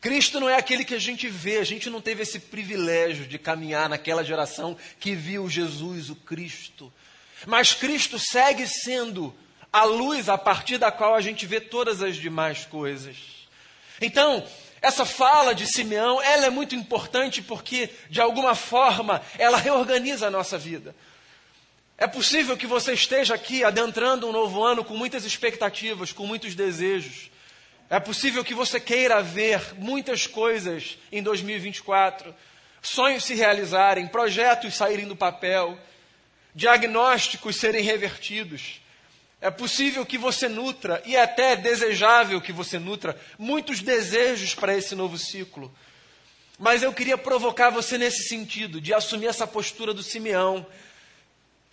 Cristo 0.00 0.38
não 0.38 0.48
é 0.48 0.56
aquele 0.56 0.84
que 0.84 0.94
a 0.94 1.00
gente 1.00 1.28
vê, 1.28 1.58
a 1.58 1.64
gente 1.64 1.90
não 1.90 2.00
teve 2.00 2.22
esse 2.22 2.38
privilégio 2.38 3.26
de 3.26 3.38
caminhar 3.38 3.88
naquela 3.88 4.24
geração 4.24 4.76
que 5.00 5.14
viu 5.14 5.48
Jesus, 5.48 6.10
o 6.10 6.14
Cristo. 6.14 6.92
Mas 7.46 7.72
Cristo 7.72 8.18
segue 8.18 8.66
sendo 8.66 9.34
a 9.72 9.84
luz 9.84 10.28
a 10.28 10.38
partir 10.38 10.78
da 10.78 10.92
qual 10.92 11.14
a 11.14 11.20
gente 11.20 11.44
vê 11.44 11.60
todas 11.60 12.02
as 12.02 12.16
demais 12.16 12.64
coisas. 12.64 13.16
Então, 14.00 14.46
essa 14.80 15.04
fala 15.04 15.54
de 15.54 15.66
Simeão, 15.66 16.22
ela 16.22 16.46
é 16.46 16.50
muito 16.50 16.74
importante 16.74 17.42
porque, 17.42 17.90
de 18.08 18.20
alguma 18.20 18.54
forma, 18.54 19.20
ela 19.38 19.58
reorganiza 19.58 20.28
a 20.28 20.30
nossa 20.30 20.56
vida. 20.56 20.94
É 21.98 22.06
possível 22.06 22.58
que 22.58 22.66
você 22.66 22.92
esteja 22.92 23.34
aqui 23.34 23.64
adentrando 23.64 24.28
um 24.28 24.32
novo 24.32 24.62
ano 24.62 24.84
com 24.84 24.94
muitas 24.94 25.24
expectativas, 25.24 26.12
com 26.12 26.26
muitos 26.26 26.54
desejos. 26.54 27.30
É 27.88 27.98
possível 27.98 28.44
que 28.44 28.52
você 28.52 28.78
queira 28.78 29.22
ver 29.22 29.74
muitas 29.78 30.26
coisas 30.26 30.98
em 31.10 31.22
2024, 31.22 32.34
sonhos 32.82 33.24
se 33.24 33.34
realizarem, 33.34 34.08
projetos 34.08 34.74
saírem 34.74 35.08
do 35.08 35.16
papel, 35.16 35.78
diagnósticos 36.54 37.56
serem 37.56 37.82
revertidos. 37.82 38.82
É 39.40 39.50
possível 39.50 40.04
que 40.04 40.18
você 40.18 40.48
nutra, 40.48 41.02
e 41.06 41.16
é 41.16 41.22
até 41.22 41.56
desejável 41.56 42.42
que 42.42 42.52
você 42.52 42.78
nutra, 42.78 43.18
muitos 43.38 43.80
desejos 43.80 44.54
para 44.54 44.76
esse 44.76 44.94
novo 44.94 45.16
ciclo. 45.16 45.74
Mas 46.58 46.82
eu 46.82 46.92
queria 46.92 47.16
provocar 47.16 47.70
você 47.70 47.96
nesse 47.96 48.28
sentido, 48.28 48.82
de 48.82 48.92
assumir 48.92 49.28
essa 49.28 49.46
postura 49.46 49.94
do 49.94 50.02
Simeão, 50.02 50.66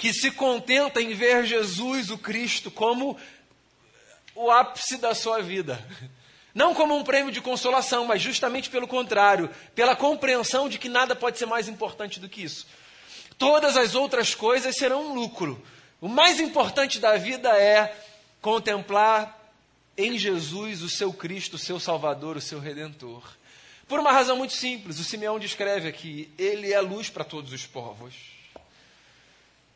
que 0.03 0.11
se 0.11 0.31
contenta 0.31 1.01
em 1.01 1.13
ver 1.13 1.45
Jesus, 1.45 2.09
o 2.09 2.17
Cristo, 2.17 2.69
como 2.69 3.17
o 4.35 4.51
ápice 4.51 4.97
da 4.97 5.15
sua 5.15 5.41
vida. 5.41 5.81
Não 6.53 6.73
como 6.73 6.93
um 6.93 7.05
prêmio 7.05 7.31
de 7.31 7.39
consolação, 7.39 8.05
mas 8.05 8.21
justamente 8.21 8.69
pelo 8.69 8.85
contrário, 8.85 9.49
pela 9.73 9.95
compreensão 9.95 10.67
de 10.67 10.77
que 10.77 10.89
nada 10.89 11.15
pode 11.15 11.37
ser 11.37 11.45
mais 11.45 11.69
importante 11.69 12.19
do 12.19 12.27
que 12.27 12.43
isso. 12.43 12.67
Todas 13.37 13.77
as 13.77 13.95
outras 13.95 14.35
coisas 14.35 14.75
serão 14.75 15.09
um 15.09 15.13
lucro. 15.13 15.63
O 16.01 16.09
mais 16.09 16.37
importante 16.37 16.99
da 16.99 17.15
vida 17.15 17.57
é 17.57 17.97
contemplar 18.41 19.39
em 19.97 20.17
Jesus 20.17 20.81
o 20.81 20.89
seu 20.89 21.13
Cristo, 21.13 21.53
o 21.53 21.57
seu 21.57 21.79
Salvador, 21.79 22.35
o 22.35 22.41
seu 22.41 22.59
Redentor. 22.59 23.23
Por 23.87 24.01
uma 24.01 24.11
razão 24.11 24.35
muito 24.35 24.51
simples, 24.51 24.99
o 24.99 25.03
Simeão 25.05 25.39
descreve 25.39 25.87
aqui: 25.87 26.29
ele 26.37 26.73
é 26.73 26.81
luz 26.81 27.09
para 27.09 27.23
todos 27.23 27.53
os 27.53 27.65
povos. 27.65 28.33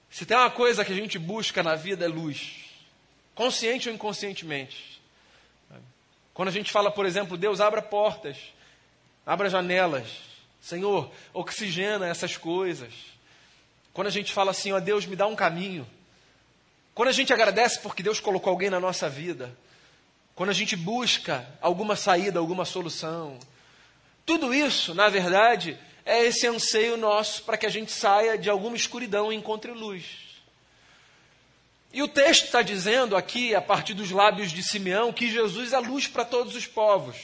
Se 0.09 0.25
tem 0.25 0.37
uma 0.37 0.49
coisa 0.49 0.83
que 0.83 0.91
a 0.91 0.95
gente 0.95 1.19
busca 1.19 1.61
na 1.61 1.75
vida 1.75 2.05
é 2.05 2.07
luz, 2.07 2.65
consciente 3.35 3.89
ou 3.89 3.95
inconscientemente. 3.95 5.01
Quando 6.33 6.49
a 6.49 6.51
gente 6.51 6.71
fala, 6.71 6.91
por 6.91 7.05
exemplo, 7.05 7.37
Deus 7.37 7.59
abra 7.59 7.81
portas, 7.81 8.37
abra 9.25 9.49
janelas, 9.49 10.07
Senhor, 10.61 11.11
oxigena 11.33 12.07
essas 12.07 12.37
coisas. 12.37 12.93
Quando 13.93 14.07
a 14.07 14.11
gente 14.11 14.31
fala 14.31 14.51
assim, 14.51 14.71
ó 14.71 14.79
Deus, 14.79 15.05
me 15.05 15.15
dá 15.15 15.25
um 15.27 15.35
caminho. 15.35 15.87
Quando 16.93 17.09
a 17.09 17.13
gente 17.13 17.33
agradece 17.33 17.79
porque 17.79 18.03
Deus 18.03 18.19
colocou 18.19 18.51
alguém 18.51 18.69
na 18.69 18.79
nossa 18.79 19.09
vida. 19.09 19.55
Quando 20.35 20.49
a 20.49 20.53
gente 20.53 20.75
busca 20.75 21.47
alguma 21.61 21.95
saída, 21.95 22.37
alguma 22.37 22.65
solução. 22.65 23.39
Tudo 24.25 24.53
isso, 24.53 24.93
na 24.93 25.09
verdade, 25.09 25.77
é 26.07 26.25
esse 26.25 26.47
anseio 26.47 26.95
nosso 26.95 27.43
para 27.43 27.57
que 27.57 27.65
a 27.65 27.69
gente 27.69 27.91
saia 27.91 28.37
de 28.37 28.49
alguma 28.49 28.77
escuridão 28.77 29.31
e 29.31 29.35
encontre 29.35 29.71
luz. 29.71 30.05
E 31.91 32.01
o 32.01 32.07
texto 32.07 32.45
está 32.45 32.61
dizendo 32.61 33.15
aqui, 33.15 33.53
a 33.53 33.61
partir 33.61 33.93
dos 33.93 34.09
lábios 34.09 34.51
de 34.51 34.63
Simeão, 34.63 35.11
que 35.11 35.29
Jesus 35.29 35.73
é 35.73 35.79
luz 35.79 36.07
para 36.07 36.23
todos 36.23 36.55
os 36.55 36.65
povos. 36.65 37.17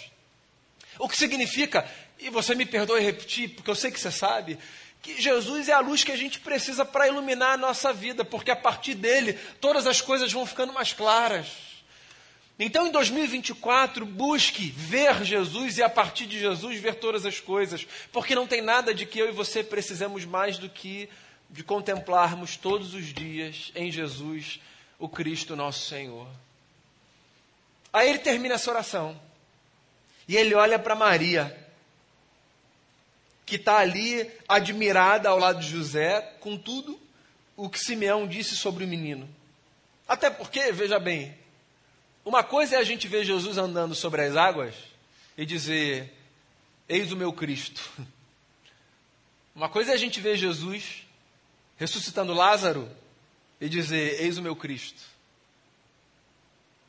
O 1.00 1.08
que 1.08 1.16
significa, 1.16 1.90
e 2.20 2.30
você 2.30 2.54
me 2.54 2.66
perdoe 2.66 3.00
repetir, 3.00 3.56
porque 3.56 3.72
eu 3.72 3.76
sei 3.76 3.90
que 3.90 4.00
você 4.00 4.12
sabe, 4.12 4.60
que 5.02 5.22
Jesus 5.22 5.70
é 5.70 5.74
a 5.74 5.80
luz 5.80 6.04
que 6.04 6.12
a 6.12 6.18
gente 6.18 6.42
precisa 6.42 6.84
para 6.84 7.08
iluminar 7.08 7.54
a 7.54 7.58
nossa 7.58 7.94
vida, 7.94 8.26
porque 8.26 8.52
a 8.52 8.56
partir 8.56 8.96
dele 8.96 9.34
todas 9.62 9.88
as 9.88 10.02
coisas 10.02 10.32
vão 10.32 10.46
ficando 10.46 10.74
mais 10.74 10.92
claras. 10.92 11.73
Então, 12.58 12.88
em 12.88 12.92
2024, 12.92 14.06
busque 14.06 14.70
ver 14.70 15.24
Jesus 15.24 15.78
e, 15.78 15.84
a 15.84 15.90
partir 15.90 16.28
de 16.28 16.40
Jesus, 16.40 16.80
ver 16.80 16.96
todas 16.96 17.26
as 17.26 17.40
coisas, 17.40 17.88
porque 18.12 18.36
não 18.36 18.46
tem 18.46 18.62
nada 18.62 18.94
de 18.94 19.06
que 19.06 19.20
eu 19.20 19.30
e 19.30 19.32
você 19.32 19.64
precisamos 19.64 20.24
mais 20.24 20.58
do 20.58 20.70
que 20.70 21.10
de 21.50 21.64
contemplarmos 21.64 22.56
todos 22.56 22.94
os 22.94 23.14
dias 23.14 23.72
em 23.76 23.92
Jesus, 23.92 24.60
o 25.00 25.10
Cristo 25.10 25.56
nosso 25.56 25.88
Senhor. 25.88 26.28
Aí 27.92 28.10
ele 28.10 28.20
termina 28.20 28.56
essa 28.56 28.72
oração 28.72 29.20
e 30.28 30.36
ele 30.36 30.56
olha 30.56 30.80
para 30.80 30.96
Maria, 30.96 31.56
que 33.46 33.56
está 33.56 33.78
ali 33.78 34.30
admirada 34.48 35.30
ao 35.30 35.38
lado 35.38 35.60
de 35.60 35.68
José, 35.68 36.22
com 36.40 36.58
tudo 36.58 37.00
o 37.56 37.70
que 37.70 37.80
Simeão 37.80 38.28
disse 38.28 38.56
sobre 38.56 38.84
o 38.84 38.88
menino. 38.88 39.30
Até 40.08 40.30
porque, 40.30 40.72
veja 40.72 41.00
bem, 41.00 41.38
uma 42.26 42.42
coisa 42.42 42.78
é 42.78 42.80
a 42.80 42.84
gente 42.84 43.08
ver 43.08 43.26
Jesus 43.26 43.58
andando 43.58 43.94
sobre 43.94 44.22
as 44.22 44.38
águas 44.38 44.74
e 45.38 45.46
dizer: 45.46 46.14
Eis 46.88 47.12
o 47.12 47.18
meu 47.18 47.34
Cristo. 47.34 47.82
Uma 49.56 49.70
coisa 49.70 49.92
é 49.92 49.94
a 49.94 49.98
gente 49.98 50.20
ver 50.20 50.36
Jesus 50.36 51.06
ressuscitando 51.76 52.34
Lázaro 52.34 52.90
e 53.60 53.68
dizer: 53.68 54.22
Eis 54.22 54.38
o 54.38 54.42
meu 54.42 54.56
Cristo. 54.56 55.04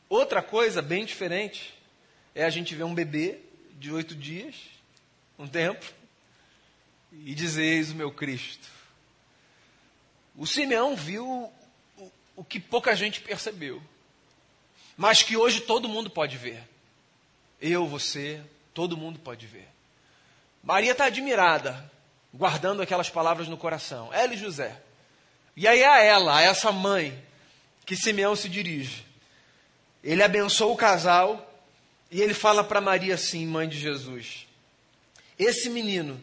Outra 0.08 0.40
coisa 0.40 0.80
bem 0.80 1.04
diferente 1.04 1.74
é 2.34 2.44
a 2.44 2.50
gente 2.50 2.74
ver 2.74 2.84
um 2.84 2.94
bebê 2.94 3.40
de 3.72 3.90
oito 3.90 4.14
dias, 4.14 4.54
um 5.36 5.48
tempo, 5.48 5.84
e 7.12 7.34
dizer: 7.34 7.64
Eis 7.64 7.90
o 7.90 7.96
meu 7.96 8.12
Cristo. 8.12 8.68
O 10.36 10.46
Simeão 10.46 10.94
viu 10.94 11.52
o, 11.98 12.12
o 12.36 12.44
que 12.44 12.60
pouca 12.60 12.94
gente 12.94 13.20
percebeu 13.20 13.82
mas 14.96 15.22
que 15.22 15.36
hoje 15.36 15.60
todo 15.60 15.88
mundo 15.88 16.08
pode 16.08 16.36
ver. 16.36 16.62
Eu, 17.60 17.86
você, 17.86 18.40
todo 18.72 18.96
mundo 18.96 19.18
pode 19.18 19.46
ver. 19.46 19.68
Maria 20.62 20.92
está 20.92 21.06
admirada, 21.06 21.90
guardando 22.32 22.82
aquelas 22.82 23.10
palavras 23.10 23.48
no 23.48 23.56
coração. 23.56 24.12
Ela 24.12 24.34
e 24.34 24.38
José. 24.38 24.80
E 25.56 25.68
aí 25.68 25.84
a 25.84 26.02
ela, 26.02 26.36
a 26.36 26.42
essa 26.42 26.72
mãe, 26.72 27.22
que 27.84 27.96
Simeão 27.96 28.34
se 28.34 28.48
dirige. 28.48 29.04
Ele 30.02 30.22
abençoa 30.22 30.72
o 30.72 30.76
casal 30.76 31.50
e 32.10 32.20
ele 32.20 32.34
fala 32.34 32.62
para 32.62 32.80
Maria 32.80 33.14
assim, 33.14 33.46
mãe 33.46 33.68
de 33.68 33.78
Jesus: 33.78 34.46
Esse 35.38 35.70
menino, 35.70 36.20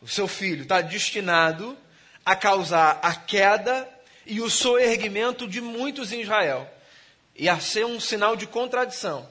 o 0.00 0.08
seu 0.08 0.28
filho, 0.28 0.62
está 0.62 0.80
destinado 0.80 1.76
a 2.24 2.36
causar 2.36 3.00
a 3.02 3.14
queda 3.14 3.88
e 4.24 4.40
o 4.40 4.48
soerguimento 4.48 5.48
de 5.48 5.60
muitos 5.60 6.12
em 6.12 6.20
Israel 6.20 6.70
e 7.36 7.48
a 7.48 7.58
ser 7.60 7.86
um 7.86 7.98
sinal 7.98 8.36
de 8.36 8.46
contradição, 8.46 9.28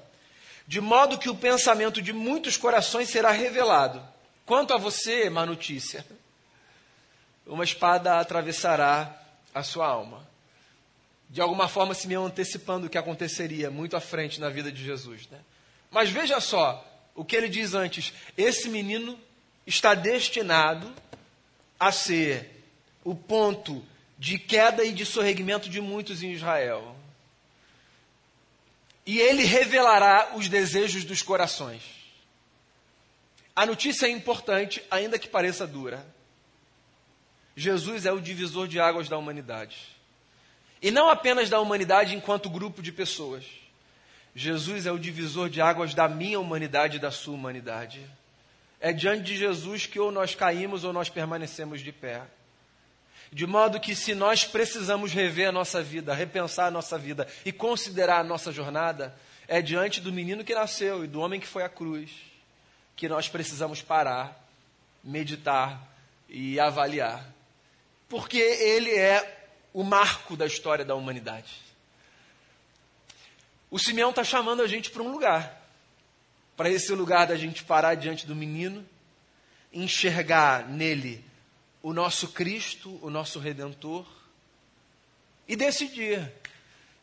de 0.67 0.81
modo 0.81 1.17
que 1.17 1.29
o 1.29 1.35
pensamento 1.35 2.01
de 2.01 2.13
muitos 2.13 2.57
corações 2.57 3.09
será 3.09 3.31
revelado. 3.31 4.01
Quanto 4.45 4.73
a 4.73 4.77
você, 4.77 5.29
má 5.29 5.45
notícia, 5.45 6.05
uma 7.45 7.63
espada 7.63 8.19
atravessará 8.19 9.13
a 9.53 9.63
sua 9.63 9.87
alma. 9.87 10.27
De 11.29 11.41
alguma 11.41 11.67
forma, 11.67 11.93
se 11.93 12.07
me 12.07 12.15
antecipando 12.15 12.87
o 12.87 12.89
que 12.89 12.97
aconteceria 12.97 13.71
muito 13.71 13.95
à 13.95 14.01
frente 14.01 14.39
na 14.39 14.49
vida 14.49 14.71
de 14.71 14.83
Jesus. 14.83 15.27
Né? 15.29 15.39
Mas 15.89 16.09
veja 16.09 16.39
só 16.41 16.85
o 17.15 17.23
que 17.23 17.35
ele 17.35 17.49
diz 17.49 17.73
antes: 17.73 18.13
esse 18.37 18.69
menino 18.69 19.17
está 19.65 19.93
destinado 19.93 20.91
a 21.79 21.91
ser 21.91 22.63
o 23.03 23.15
ponto 23.15 23.83
de 24.17 24.37
queda 24.37 24.83
e 24.83 24.91
de 24.91 25.05
sorregimento 25.05 25.69
de 25.69 25.81
muitos 25.81 26.21
em 26.21 26.31
Israel. 26.31 26.95
E 29.05 29.19
ele 29.19 29.43
revelará 29.43 30.31
os 30.35 30.47
desejos 30.47 31.03
dos 31.03 31.21
corações. 31.21 31.81
A 33.55 33.65
notícia 33.65 34.05
é 34.05 34.09
importante, 34.09 34.81
ainda 34.89 35.19
que 35.19 35.27
pareça 35.27 35.67
dura. 35.67 36.05
Jesus 37.55 38.05
é 38.05 38.11
o 38.11 38.21
divisor 38.21 38.67
de 38.67 38.79
águas 38.79 39.09
da 39.09 39.17
humanidade. 39.17 39.77
E 40.81 40.89
não 40.89 41.09
apenas 41.09 41.49
da 41.49 41.59
humanidade 41.59 42.15
enquanto 42.15 42.49
grupo 42.49 42.81
de 42.81 42.91
pessoas. 42.91 43.45
Jesus 44.33 44.85
é 44.85 44.91
o 44.91 44.97
divisor 44.97 45.49
de 45.49 45.61
águas 45.61 45.93
da 45.93 46.07
minha 46.07 46.39
humanidade 46.39 46.97
e 46.97 46.99
da 46.99 47.11
sua 47.11 47.35
humanidade. 47.35 48.05
É 48.79 48.93
diante 48.93 49.23
de 49.23 49.37
Jesus 49.37 49.85
que 49.85 49.99
ou 49.99 50.11
nós 50.11 50.33
caímos 50.33 50.83
ou 50.83 50.93
nós 50.93 51.09
permanecemos 51.09 51.81
de 51.81 51.91
pé. 51.91 52.23
De 53.31 53.47
modo 53.47 53.79
que, 53.79 53.95
se 53.95 54.13
nós 54.13 54.43
precisamos 54.43 55.13
rever 55.13 55.47
a 55.47 55.51
nossa 55.53 55.81
vida, 55.81 56.13
repensar 56.13 56.67
a 56.67 56.71
nossa 56.71 56.97
vida 56.97 57.25
e 57.45 57.51
considerar 57.51 58.19
a 58.19 58.23
nossa 58.23 58.51
jornada, 58.51 59.15
é 59.47 59.61
diante 59.61 60.01
do 60.01 60.11
menino 60.11 60.43
que 60.43 60.53
nasceu 60.53 61.03
e 61.03 61.07
do 61.07 61.21
homem 61.21 61.39
que 61.39 61.47
foi 61.47 61.63
à 61.63 61.69
cruz 61.69 62.11
que 62.95 63.07
nós 63.07 63.29
precisamos 63.29 63.81
parar, 63.81 64.47
meditar 65.03 65.81
e 66.27 66.59
avaliar. 66.59 67.25
Porque 68.09 68.37
ele 68.37 68.93
é 68.93 69.47
o 69.73 69.83
marco 69.83 70.35
da 70.35 70.45
história 70.45 70.83
da 70.83 70.93
humanidade. 70.93 71.61
O 73.71 73.79
Simeão 73.79 74.09
está 74.09 74.23
chamando 74.25 74.61
a 74.61 74.67
gente 74.67 74.91
para 74.91 75.01
um 75.01 75.11
lugar. 75.11 75.65
Para 76.57 76.69
esse 76.69 76.93
lugar 76.93 77.27
da 77.27 77.37
gente 77.37 77.63
parar 77.63 77.95
diante 77.95 78.27
do 78.27 78.35
menino, 78.35 78.85
enxergar 79.71 80.67
nele 80.67 81.23
o 81.81 81.93
nosso 81.93 82.29
Cristo, 82.29 82.99
o 83.01 83.09
nosso 83.09 83.39
Redentor, 83.39 84.05
e 85.47 85.55
decidir 85.55 86.31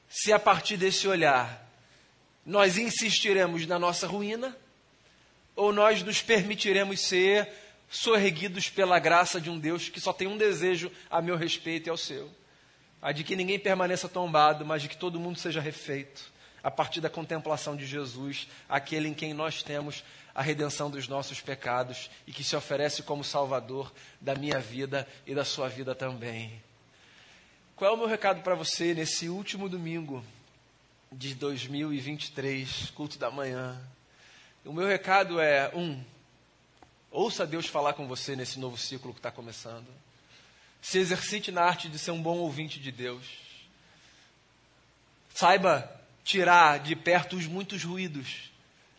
se 0.09 0.33
a 0.33 0.39
partir 0.39 0.77
desse 0.77 1.07
olhar 1.07 1.67
nós 2.47 2.79
insistiremos 2.79 3.67
na 3.67 3.79
nossa 3.79 4.07
ruína 4.07 4.57
ou 5.55 5.73
nós 5.73 6.03
nos 6.03 6.23
permitiremos 6.23 7.01
ser 7.01 7.49
sorreguidos 7.91 8.71
pela 8.71 8.99
graça 8.99 9.41
de 9.41 9.51
um 9.51 9.59
Deus 9.59 9.89
que 9.89 10.01
só 10.01 10.13
tem 10.13 10.27
um 10.27 10.39
desejo 10.39 10.91
a 11.11 11.21
meu 11.21 11.37
respeito 11.37 11.89
e 11.89 11.91
ao 11.91 11.97
seu: 11.97 12.31
a 13.03 13.13
de 13.13 13.25
que 13.25 13.37
ninguém 13.37 13.59
permaneça 13.59 14.09
tombado, 14.09 14.65
mas 14.65 14.83
de 14.83 14.89
que 14.89 14.97
todo 14.97 15.21
mundo 15.21 15.39
seja 15.39 15.61
refeito 15.61 16.38
a 16.63 16.71
partir 16.71 17.01
da 17.01 17.11
contemplação 17.11 17.77
de 17.77 17.87
Jesus, 17.87 18.49
aquele 18.69 19.09
em 19.09 19.15
quem 19.15 19.33
nós 19.33 19.63
temos 19.63 20.05
a 20.35 20.43
redenção 20.43 20.91
dos 20.91 21.09
nossos 21.09 21.41
pecados 21.41 22.11
e 22.27 22.33
que 22.33 22.45
se 22.45 22.55
oferece 22.55 23.03
como 23.03 23.25
Salvador 23.25 23.93
da 24.21 24.35
minha 24.35 24.61
vida 24.61 25.07
e 25.27 25.35
da 25.35 25.45
sua 25.45 25.69
vida 25.69 25.95
também. 25.95 26.63
Qual 27.75 27.91
é 27.91 27.95
o 27.95 27.97
meu 27.97 28.07
recado 28.07 28.43
para 28.43 28.55
você 28.55 28.95
nesse 28.95 29.29
último 29.29 29.69
domingo 29.69 30.25
de 31.11 31.35
2023, 31.35 32.91
culto 32.91 33.19
da 33.19 33.31
manhã? 33.31 33.81
O 34.65 34.73
meu 34.73 34.87
recado 34.87 35.41
é: 35.41 35.71
um, 35.75 36.03
ouça 37.11 37.47
Deus 37.47 37.67
falar 37.67 37.95
com 37.95 38.07
você 38.07 38.37
nesse 38.37 38.59
novo 38.59 38.77
ciclo 38.77 39.13
que 39.13 39.19
está 39.19 39.31
começando. 39.31 39.87
Se 40.81 40.99
exercite 40.99 41.51
na 41.51 41.63
arte 41.63 41.89
de 41.89 41.99
ser 41.99 42.11
um 42.11 42.23
bom 42.23 42.39
ouvinte 42.39 42.79
de 42.79 42.93
Deus. 42.93 43.25
Saiba 45.35 45.98
tirar 46.29 46.79
de 46.81 46.95
perto 46.95 47.37
os 47.37 47.47
muitos 47.47 47.83
ruídos, 47.83 48.53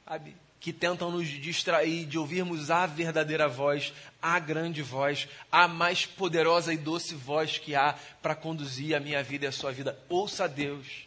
sabe? 0.04 0.36
Que 0.60 0.74
tentam 0.74 1.12
nos 1.12 1.28
distrair 1.28 2.08
de 2.08 2.18
ouvirmos 2.18 2.72
a 2.72 2.88
verdadeira 2.88 3.48
voz, 3.48 3.94
a 4.20 4.40
grande 4.40 4.82
voz, 4.82 5.30
a 5.52 5.68
mais 5.68 6.08
poderosa 6.08 6.74
e 6.74 6.78
doce 6.78 7.14
voz 7.14 7.60
que 7.60 7.76
há 7.76 7.96
para 8.20 8.34
conduzir 8.34 8.96
a 8.96 9.00
minha 9.00 9.22
vida 9.22 9.46
e 9.46 9.48
a 9.48 9.52
sua 9.52 9.72
vida. 9.72 9.96
Ouça 10.10 10.46
a 10.46 10.48
Deus. 10.48 11.06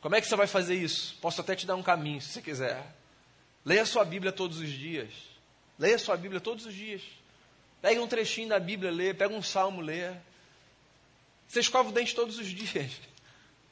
Como 0.00 0.14
é 0.14 0.20
que 0.20 0.28
você 0.28 0.36
vai 0.36 0.46
fazer 0.46 0.76
isso? 0.76 1.16
Posso 1.20 1.40
até 1.40 1.56
te 1.56 1.66
dar 1.66 1.74
um 1.74 1.82
caminho, 1.82 2.22
se 2.22 2.28
você 2.28 2.40
quiser. 2.40 2.94
Leia 3.64 3.84
sua 3.84 4.04
Bíblia 4.04 4.30
todos 4.30 4.60
os 4.60 4.70
dias. 4.70 5.12
Leia 5.76 5.98
sua 5.98 6.16
Bíblia 6.16 6.40
todos 6.40 6.66
os 6.66 6.74
dias. 6.74 7.02
Pega 7.82 8.00
um 8.00 8.06
trechinho 8.06 8.48
da 8.48 8.60
Bíblia, 8.60 8.92
lê. 8.92 9.12
Pega 9.12 9.34
um 9.34 9.42
salmo, 9.42 9.80
lê. 9.80 10.12
Você 11.48 11.58
escova 11.58 11.88
o 11.88 11.92
dente 11.92 12.14
todos 12.14 12.38
os 12.38 12.46
dias 12.54 12.92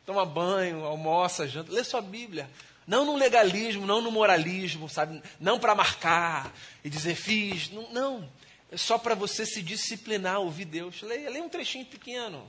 toma 0.04 0.24
banho, 0.24 0.84
almoça, 0.84 1.46
janta, 1.46 1.72
lê 1.72 1.84
sua 1.84 2.00
Bíblia. 2.00 2.48
Não 2.86 3.04
no 3.04 3.16
legalismo, 3.16 3.86
não 3.86 4.00
no 4.00 4.10
moralismo, 4.10 4.88
sabe? 4.88 5.22
Não 5.38 5.58
para 5.58 5.74
marcar 5.74 6.52
e 6.84 6.90
dizer 6.90 7.14
fiz. 7.14 7.70
Não, 7.70 7.90
não. 7.92 8.28
É 8.70 8.76
só 8.76 8.98
para 8.98 9.14
você 9.14 9.46
se 9.46 9.62
disciplinar, 9.62 10.40
ouvir 10.40 10.64
Deus. 10.64 11.02
Leia, 11.02 11.30
leia 11.30 11.44
um 11.44 11.48
trechinho 11.48 11.86
pequeno. 11.86 12.48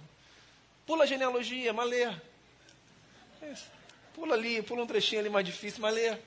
Pula 0.85 1.03
a 1.03 1.07
genealogia, 1.07 1.71
mas 1.71 1.89
lê. 1.89 2.03
É 2.03 3.53
pula 4.13 4.35
ali, 4.35 4.61
pula 4.61 4.83
um 4.83 4.87
trechinho 4.87 5.21
ali 5.21 5.29
mais 5.29 5.45
difícil, 5.45 5.81
mas 5.81 5.93
lê. 5.93 6.17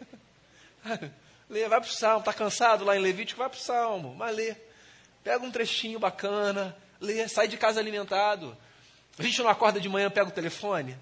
lê, 1.48 1.68
vai 1.68 1.80
para 1.80 1.88
o 1.88 1.92
Salmo. 1.92 2.20
Está 2.20 2.32
cansado 2.32 2.84
lá 2.84 2.96
em 2.96 3.00
Levítico? 3.00 3.38
Vai 3.38 3.48
para 3.48 3.58
o 3.58 3.60
Salmo, 3.60 4.14
mas 4.14 4.34
lê. 4.34 4.54
Pega 5.24 5.44
um 5.44 5.50
trechinho 5.50 5.98
bacana, 5.98 6.76
lê, 7.00 7.26
sai 7.26 7.48
de 7.48 7.56
casa 7.56 7.80
alimentado. 7.80 8.56
A 9.18 9.22
gente 9.22 9.42
não 9.42 9.48
acorda 9.48 9.80
de 9.80 9.88
manhã, 9.88 10.10
pega 10.10 10.28
o 10.28 10.32
telefone. 10.32 10.96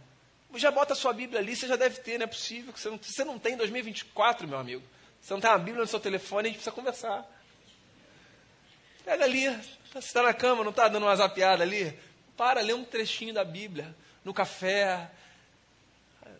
Já 0.56 0.70
bota 0.70 0.92
a 0.92 0.96
sua 0.96 1.12
Bíblia 1.12 1.40
ali, 1.40 1.54
você 1.56 1.66
já 1.66 1.76
deve 1.76 2.00
ter, 2.00 2.18
não 2.18 2.24
é 2.24 2.26
possível. 2.26 2.72
Que 2.72 2.80
você, 2.80 2.90
não, 2.90 2.98
você 2.98 3.24
não 3.24 3.38
tem 3.38 3.54
em 3.54 3.56
2024, 3.56 4.46
meu 4.46 4.58
amigo. 4.58 4.82
Você 5.20 5.32
não 5.32 5.40
tem 5.40 5.50
uma 5.50 5.58
Bíblia 5.58 5.82
no 5.82 5.86
seu 5.86 6.00
telefone, 6.00 6.48
a 6.48 6.50
gente 6.50 6.56
precisa 6.56 6.74
conversar. 6.74 7.24
Pega 9.04 9.24
ali, 9.24 9.48
você 9.92 9.98
está 9.98 10.22
na 10.22 10.34
cama, 10.34 10.62
não 10.62 10.70
está 10.70 10.88
dando 10.88 11.04
uma 11.04 11.16
zapiada 11.16 11.62
ali? 11.62 11.98
Para, 12.36 12.60
lê 12.60 12.72
um 12.72 12.84
trechinho 12.84 13.32
da 13.32 13.44
Bíblia, 13.44 13.94
no 14.24 14.34
café. 14.34 15.10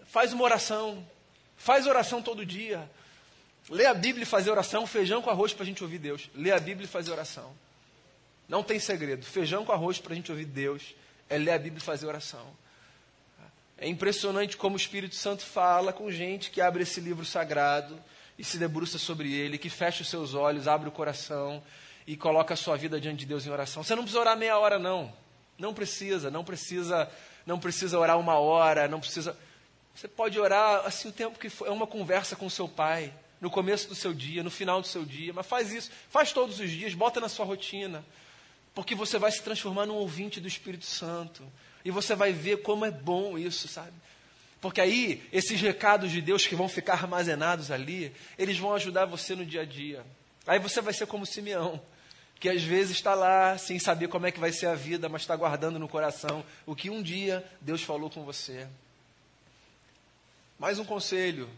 Faz 0.06 0.32
uma 0.32 0.44
oração. 0.44 1.06
Faz 1.56 1.86
oração 1.86 2.22
todo 2.22 2.44
dia. 2.44 2.88
Lê 3.68 3.86
a 3.86 3.94
Bíblia 3.94 4.24
e 4.24 4.26
fazer 4.26 4.50
oração, 4.50 4.86
feijão 4.86 5.22
com 5.22 5.30
arroz 5.30 5.54
para 5.54 5.62
a 5.62 5.66
gente 5.66 5.82
ouvir 5.82 5.98
Deus. 5.98 6.28
Lê 6.34 6.50
a 6.50 6.58
Bíblia 6.58 6.84
e 6.84 6.88
fazer 6.88 7.10
oração. 7.10 7.54
Não 8.48 8.62
tem 8.62 8.78
segredo. 8.78 9.24
Feijão 9.24 9.64
com 9.64 9.72
arroz 9.72 9.98
para 9.98 10.12
a 10.12 10.16
gente 10.16 10.30
ouvir 10.30 10.44
Deus 10.44 10.94
é 11.28 11.38
ler 11.38 11.52
a 11.52 11.58
Bíblia 11.58 11.78
e 11.78 11.82
fazer 11.82 12.06
oração. 12.06 12.46
É 13.76 13.88
impressionante 13.88 14.56
como 14.56 14.74
o 14.74 14.78
Espírito 14.78 15.16
Santo 15.16 15.42
fala 15.42 15.92
com 15.92 16.10
gente 16.10 16.50
que 16.50 16.60
abre 16.60 16.84
esse 16.84 17.00
livro 17.00 17.24
sagrado 17.24 17.98
e 18.38 18.44
se 18.44 18.58
debruça 18.58 18.98
sobre 18.98 19.32
ele, 19.32 19.58
que 19.58 19.68
fecha 19.68 20.02
os 20.02 20.08
seus 20.08 20.34
olhos, 20.34 20.68
abre 20.68 20.88
o 20.88 20.92
coração 20.92 21.62
e 22.06 22.16
coloca 22.16 22.54
a 22.54 22.56
sua 22.56 22.76
vida 22.76 23.00
diante 23.00 23.20
de 23.20 23.26
Deus 23.26 23.46
em 23.46 23.50
oração. 23.50 23.82
Você 23.82 23.94
não 23.94 24.02
precisa 24.02 24.20
orar 24.20 24.36
meia 24.36 24.58
hora, 24.58 24.78
não. 24.78 25.12
Não 25.58 25.72
precisa, 25.72 26.30
não 26.30 26.44
precisa, 26.44 27.10
não 27.46 27.58
precisa 27.58 27.98
orar 27.98 28.18
uma 28.18 28.38
hora, 28.38 28.88
não 28.88 29.00
precisa. 29.00 29.36
Você 29.94 30.08
pode 30.08 30.38
orar 30.38 30.84
assim 30.84 31.08
o 31.08 31.12
tempo 31.12 31.38
que 31.38 31.48
for. 31.48 31.66
É 31.66 31.70
uma 31.70 31.86
conversa 31.86 32.34
com 32.36 32.46
o 32.46 32.50
seu 32.50 32.68
pai, 32.68 33.12
no 33.40 33.50
começo 33.50 33.88
do 33.88 33.94
seu 33.94 34.12
dia, 34.12 34.42
no 34.42 34.50
final 34.50 34.80
do 34.80 34.86
seu 34.86 35.04
dia. 35.04 35.32
Mas 35.32 35.46
faz 35.46 35.72
isso, 35.72 35.90
faz 36.08 36.32
todos 36.32 36.58
os 36.58 36.70
dias, 36.70 36.94
bota 36.94 37.20
na 37.20 37.28
sua 37.28 37.44
rotina. 37.44 38.04
Porque 38.74 38.94
você 38.94 39.18
vai 39.18 39.30
se 39.30 39.42
transformar 39.42 39.86
num 39.86 39.94
ouvinte 39.94 40.40
do 40.40 40.48
Espírito 40.48 40.84
Santo. 40.84 41.44
E 41.84 41.90
você 41.90 42.14
vai 42.14 42.32
ver 42.32 42.62
como 42.62 42.84
é 42.84 42.90
bom 42.90 43.38
isso, 43.38 43.68
sabe? 43.68 43.92
Porque 44.60 44.80
aí, 44.80 45.22
esses 45.30 45.60
recados 45.60 46.10
de 46.10 46.22
Deus 46.22 46.46
que 46.46 46.56
vão 46.56 46.68
ficar 46.68 46.94
armazenados 46.94 47.70
ali, 47.70 48.10
eles 48.38 48.58
vão 48.58 48.74
ajudar 48.74 49.04
você 49.04 49.36
no 49.36 49.44
dia 49.44 49.60
a 49.60 49.64
dia. 49.64 50.04
Aí 50.46 50.58
você 50.58 50.80
vai 50.80 50.94
ser 50.94 51.06
como 51.06 51.26
Simeão, 51.26 51.80
que 52.40 52.48
às 52.48 52.62
vezes 52.62 52.96
está 52.96 53.14
lá 53.14 53.58
sem 53.58 53.78
saber 53.78 54.08
como 54.08 54.26
é 54.26 54.32
que 54.32 54.40
vai 54.40 54.52
ser 54.52 54.66
a 54.66 54.74
vida, 54.74 55.08
mas 55.08 55.22
está 55.22 55.36
guardando 55.36 55.78
no 55.78 55.86
coração 55.86 56.44
o 56.64 56.74
que 56.74 56.88
um 56.88 57.02
dia 57.02 57.44
Deus 57.60 57.82
falou 57.82 58.08
com 58.08 58.24
você. 58.24 58.66
Mais 60.58 60.78
um 60.78 60.84
conselho: 60.84 61.48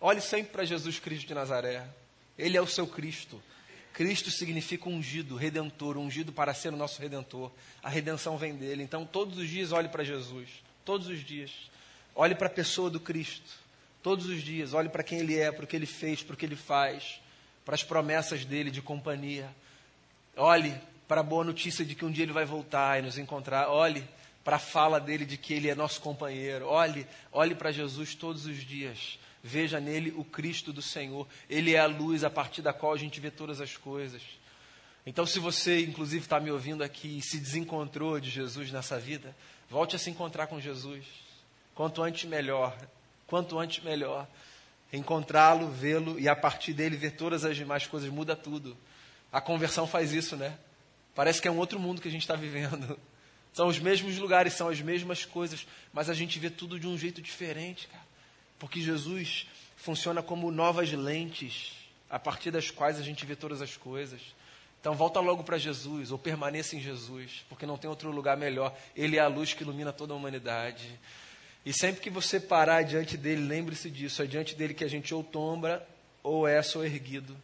olhe 0.00 0.22
sempre 0.22 0.52
para 0.52 0.64
Jesus 0.64 0.98
Cristo 0.98 1.26
de 1.26 1.34
Nazaré. 1.34 1.86
Ele 2.38 2.56
é 2.56 2.60
o 2.60 2.66
seu 2.66 2.86
Cristo. 2.86 3.42
Cristo 3.96 4.30
significa 4.30 4.90
ungido, 4.90 5.36
redentor, 5.36 5.96
ungido 5.96 6.30
para 6.30 6.52
ser 6.52 6.70
o 6.70 6.76
nosso 6.76 7.00
redentor. 7.00 7.50
A 7.82 7.88
redenção 7.88 8.36
vem 8.36 8.54
dele. 8.54 8.82
Então, 8.82 9.06
todos 9.06 9.38
os 9.38 9.48
dias, 9.48 9.72
olhe 9.72 9.88
para 9.88 10.04
Jesus. 10.04 10.50
Todos 10.84 11.06
os 11.06 11.24
dias. 11.24 11.50
Olhe 12.14 12.34
para 12.34 12.46
a 12.46 12.50
pessoa 12.50 12.90
do 12.90 13.00
Cristo. 13.00 13.50
Todos 14.02 14.26
os 14.26 14.42
dias, 14.42 14.74
olhe 14.74 14.90
para 14.90 15.02
quem 15.02 15.20
ele 15.20 15.38
é, 15.38 15.50
para 15.50 15.64
o 15.64 15.66
que 15.66 15.74
ele 15.74 15.86
fez, 15.86 16.22
para 16.22 16.34
o 16.34 16.36
que 16.36 16.44
ele 16.44 16.56
faz, 16.56 17.22
para 17.64 17.74
as 17.74 17.82
promessas 17.82 18.44
dele 18.44 18.70
de 18.70 18.82
companhia. 18.82 19.48
Olhe 20.36 20.78
para 21.08 21.22
a 21.22 21.24
boa 21.24 21.42
notícia 21.42 21.82
de 21.82 21.94
que 21.94 22.04
um 22.04 22.10
dia 22.10 22.24
ele 22.24 22.34
vai 22.34 22.44
voltar 22.44 22.98
e 22.98 23.02
nos 23.02 23.16
encontrar. 23.16 23.70
Olhe 23.70 24.06
para 24.44 24.56
a 24.56 24.60
fala 24.60 25.00
dele 25.00 25.24
de 25.24 25.38
que 25.38 25.54
ele 25.54 25.70
é 25.70 25.74
nosso 25.74 26.02
companheiro. 26.02 26.66
Olhe, 26.66 27.06
olhe 27.32 27.54
para 27.54 27.72
Jesus 27.72 28.14
todos 28.14 28.44
os 28.44 28.58
dias 28.58 29.18
veja 29.46 29.80
nele 29.80 30.12
o 30.16 30.24
Cristo 30.24 30.72
do 30.72 30.82
Senhor. 30.82 31.26
Ele 31.48 31.74
é 31.74 31.78
a 31.78 31.86
luz 31.86 32.24
a 32.24 32.30
partir 32.30 32.62
da 32.62 32.72
qual 32.72 32.92
a 32.92 32.96
gente 32.98 33.20
vê 33.20 33.30
todas 33.30 33.60
as 33.60 33.76
coisas. 33.76 34.22
Então, 35.06 35.24
se 35.24 35.38
você, 35.38 35.80
inclusive, 35.80 36.24
está 36.24 36.40
me 36.40 36.50
ouvindo 36.50 36.82
aqui 36.82 37.18
e 37.18 37.22
se 37.22 37.38
desencontrou 37.38 38.18
de 38.18 38.28
Jesus 38.28 38.72
nessa 38.72 38.98
vida, 38.98 39.34
volte 39.70 39.94
a 39.94 39.98
se 39.98 40.10
encontrar 40.10 40.48
com 40.48 40.60
Jesus. 40.60 41.06
Quanto 41.74 42.02
antes, 42.02 42.28
melhor. 42.28 42.76
Quanto 43.26 43.58
antes, 43.58 43.84
melhor. 43.84 44.26
Encontrá-lo, 44.92 45.70
vê-lo 45.70 46.18
e 46.18 46.28
a 46.28 46.34
partir 46.34 46.72
dele 46.72 46.96
ver 46.96 47.12
todas 47.12 47.44
as 47.44 47.56
demais 47.56 47.86
coisas 47.86 48.10
muda 48.10 48.34
tudo. 48.34 48.76
A 49.32 49.40
conversão 49.40 49.86
faz 49.86 50.12
isso, 50.12 50.36
né? 50.36 50.58
Parece 51.14 51.40
que 51.40 51.48
é 51.48 51.50
um 51.50 51.58
outro 51.58 51.78
mundo 51.78 52.00
que 52.00 52.08
a 52.08 52.10
gente 52.10 52.22
está 52.22 52.34
vivendo. 52.34 52.98
São 53.52 53.68
os 53.68 53.78
mesmos 53.78 54.18
lugares, 54.18 54.52
são 54.52 54.68
as 54.68 54.82
mesmas 54.82 55.24
coisas, 55.24 55.66
mas 55.90 56.10
a 56.10 56.14
gente 56.14 56.38
vê 56.38 56.50
tudo 56.50 56.78
de 56.78 56.86
um 56.86 56.98
jeito 56.98 57.22
diferente, 57.22 57.88
cara. 57.88 58.05
Porque 58.58 58.80
Jesus 58.80 59.46
funciona 59.76 60.22
como 60.22 60.50
novas 60.50 60.92
lentes, 60.92 61.72
a 62.08 62.18
partir 62.18 62.50
das 62.50 62.70
quais 62.70 62.98
a 62.98 63.02
gente 63.02 63.26
vê 63.26 63.36
todas 63.36 63.60
as 63.60 63.76
coisas. 63.76 64.20
Então 64.80 64.94
volta 64.94 65.20
logo 65.20 65.42
para 65.42 65.58
Jesus, 65.58 66.10
ou 66.10 66.18
permaneça 66.18 66.76
em 66.76 66.80
Jesus, 66.80 67.44
porque 67.48 67.66
não 67.66 67.76
tem 67.76 67.90
outro 67.90 68.10
lugar 68.10 68.36
melhor. 68.36 68.76
Ele 68.94 69.16
é 69.16 69.20
a 69.20 69.26
luz 69.26 69.52
que 69.52 69.62
ilumina 69.62 69.92
toda 69.92 70.12
a 70.12 70.16
humanidade. 70.16 70.98
E 71.64 71.72
sempre 71.72 72.00
que 72.00 72.10
você 72.10 72.38
parar 72.38 72.82
diante 72.82 73.16
dele, 73.16 73.42
lembre-se 73.42 73.90
disso, 73.90 74.22
é 74.22 74.26
diante 74.26 74.54
dele 74.54 74.74
que 74.74 74.84
a 74.84 74.88
gente 74.88 75.12
ou 75.12 75.24
tomba, 75.24 75.84
ou 76.22 76.46
é 76.46 76.60
erguido. 76.84 77.36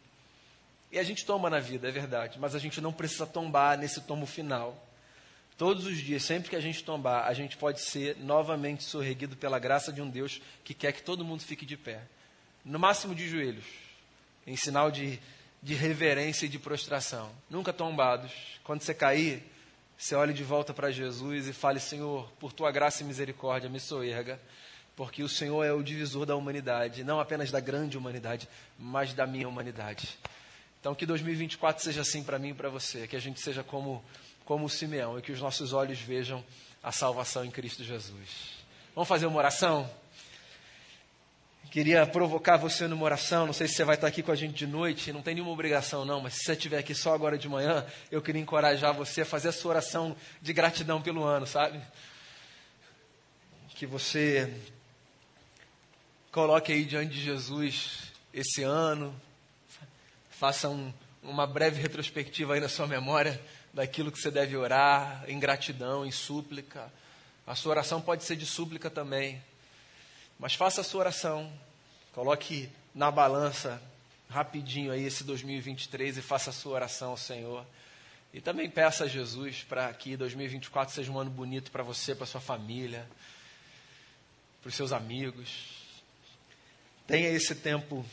E 0.91 0.99
a 0.99 1.03
gente 1.03 1.25
tomba 1.25 1.49
na 1.49 1.59
vida, 1.59 1.89
é 1.89 1.91
verdade, 1.91 2.39
mas 2.39 2.55
a 2.55 2.59
gente 2.59 2.79
não 2.79 2.93
precisa 2.93 3.25
tombar 3.25 3.77
nesse 3.77 3.99
tombo 4.01 4.25
final. 4.25 4.81
Todos 5.57 5.85
os 5.85 5.97
dias, 5.97 6.23
sempre 6.23 6.49
que 6.49 6.55
a 6.55 6.61
gente 6.61 6.83
tombar, 6.83 7.27
a 7.27 7.33
gente 7.33 7.57
pode 7.57 7.79
ser 7.81 8.17
novamente 8.17 8.83
sorreguido 8.83 9.35
pela 9.35 9.59
graça 9.59 9.93
de 9.93 10.01
um 10.01 10.09
Deus 10.09 10.41
que 10.63 10.73
quer 10.73 10.91
que 10.91 11.03
todo 11.03 11.23
mundo 11.23 11.43
fique 11.43 11.65
de 11.65 11.77
pé. 11.77 12.01
No 12.65 12.79
máximo 12.79 13.13
de 13.13 13.27
joelhos, 13.27 13.65
em 14.47 14.55
sinal 14.55 14.89
de, 14.89 15.19
de 15.61 15.75
reverência 15.75 16.45
e 16.45 16.49
de 16.49 16.57
prostração. 16.57 17.31
Nunca 17.49 17.71
tombados. 17.71 18.31
Quando 18.63 18.81
você 18.81 18.93
cair, 18.93 19.43
você 19.97 20.15
olhe 20.15 20.33
de 20.33 20.43
volta 20.43 20.73
para 20.73 20.91
Jesus 20.91 21.47
e 21.47 21.53
fale: 21.53 21.79
Senhor, 21.79 22.31
por 22.39 22.51
tua 22.51 22.71
graça 22.71 23.03
e 23.03 23.05
misericórdia, 23.05 23.69
me 23.69 23.79
soerga, 23.79 24.39
porque 24.95 25.23
o 25.23 25.29
Senhor 25.29 25.63
é 25.63 25.71
o 25.71 25.83
divisor 25.83 26.25
da 26.25 26.35
humanidade, 26.35 27.03
não 27.03 27.19
apenas 27.19 27.51
da 27.51 27.59
grande 27.59 27.97
humanidade, 27.97 28.49
mas 28.77 29.13
da 29.13 29.27
minha 29.27 29.47
humanidade. 29.47 30.17
Então, 30.79 30.93
que 30.93 31.05
2024 31.05 31.81
seja 31.81 32.01
assim 32.01 32.23
para 32.23 32.37
mim 32.37 32.49
e 32.49 32.53
para 32.53 32.69
você, 32.69 33.07
que 33.07 33.15
a 33.15 33.21
gente 33.21 33.39
seja 33.39 33.63
como 33.63 34.03
como 34.45 34.65
o 34.65 34.69
Simeão 34.69 35.17
e 35.17 35.21
que 35.21 35.31
os 35.31 35.39
nossos 35.39 35.73
olhos 35.73 35.99
vejam 35.99 36.43
a 36.81 36.91
salvação 36.91 37.45
em 37.45 37.51
Cristo 37.51 37.83
Jesus. 37.83 38.63
Vamos 38.93 39.07
fazer 39.07 39.25
uma 39.25 39.37
oração? 39.37 39.89
Queria 41.71 42.05
provocar 42.05 42.57
você 42.57 42.87
numa 42.87 43.03
oração. 43.03 43.47
Não 43.47 43.53
sei 43.53 43.67
se 43.67 43.73
você 43.73 43.83
vai 43.83 43.95
estar 43.95 44.07
aqui 44.07 44.21
com 44.21 44.31
a 44.31 44.35
gente 44.35 44.53
de 44.53 44.67
noite, 44.67 45.11
não 45.11 45.23
tem 45.23 45.33
nenhuma 45.33 45.51
obrigação, 45.51 46.05
não, 46.05 46.21
mas 46.21 46.35
se 46.35 46.43
você 46.43 46.51
estiver 46.51 46.77
aqui 46.77 46.93
só 46.93 47.15
agora 47.15 47.37
de 47.37 47.49
manhã, 47.49 47.85
eu 48.11 48.21
queria 48.21 48.41
encorajar 48.41 48.93
você 48.93 49.21
a 49.21 49.25
fazer 49.25 49.47
a 49.49 49.51
sua 49.51 49.71
oração 49.71 50.15
de 50.41 50.53
gratidão 50.53 51.01
pelo 51.01 51.23
ano, 51.23 51.47
sabe? 51.47 51.81
Que 53.69 53.87
você 53.87 54.53
coloque 56.31 56.71
aí 56.71 56.85
diante 56.85 57.13
de 57.13 57.23
Jesus 57.23 58.11
esse 58.31 58.61
ano, 58.61 59.19
faça 60.29 60.69
um, 60.69 60.93
uma 61.23 61.47
breve 61.47 61.81
retrospectiva 61.81 62.53
aí 62.53 62.59
na 62.59 62.69
sua 62.69 62.85
memória 62.85 63.41
daquilo 63.73 64.11
que 64.11 64.19
você 64.19 64.29
deve 64.29 64.55
orar, 64.55 65.25
em 65.27 65.39
gratidão, 65.39 66.05
em 66.05 66.11
súplica. 66.11 66.91
A 67.45 67.55
sua 67.55 67.71
oração 67.71 67.99
pode 67.99 68.23
ser 68.23 68.35
de 68.35 68.45
súplica 68.45 68.89
também. 68.89 69.41
Mas 70.37 70.53
faça 70.53 70.81
a 70.81 70.83
sua 70.83 71.01
oração. 71.01 71.51
Coloque 72.13 72.69
na 72.93 73.09
balança 73.09 73.81
rapidinho 74.29 74.91
aí 74.91 75.03
esse 75.03 75.23
2023 75.23 76.17
e 76.17 76.21
faça 76.21 76.51
a 76.51 76.53
sua 76.53 76.73
oração 76.73 77.11
ao 77.11 77.17
Senhor. 77.17 77.65
E 78.33 78.41
também 78.41 78.69
peça 78.69 79.03
a 79.03 79.07
Jesus 79.07 79.63
para 79.63 79.91
que 79.93 80.17
2024 80.17 80.93
seja 80.93 81.11
um 81.11 81.19
ano 81.19 81.29
bonito 81.29 81.71
para 81.71 81.83
você, 81.83 82.15
para 82.15 82.25
sua 82.25 82.41
família, 82.41 83.07
para 84.61 84.69
os 84.69 84.75
seus 84.75 84.91
amigos. 84.91 85.49
Tenha 87.05 87.29
esse 87.29 87.53
tempo 87.53 88.05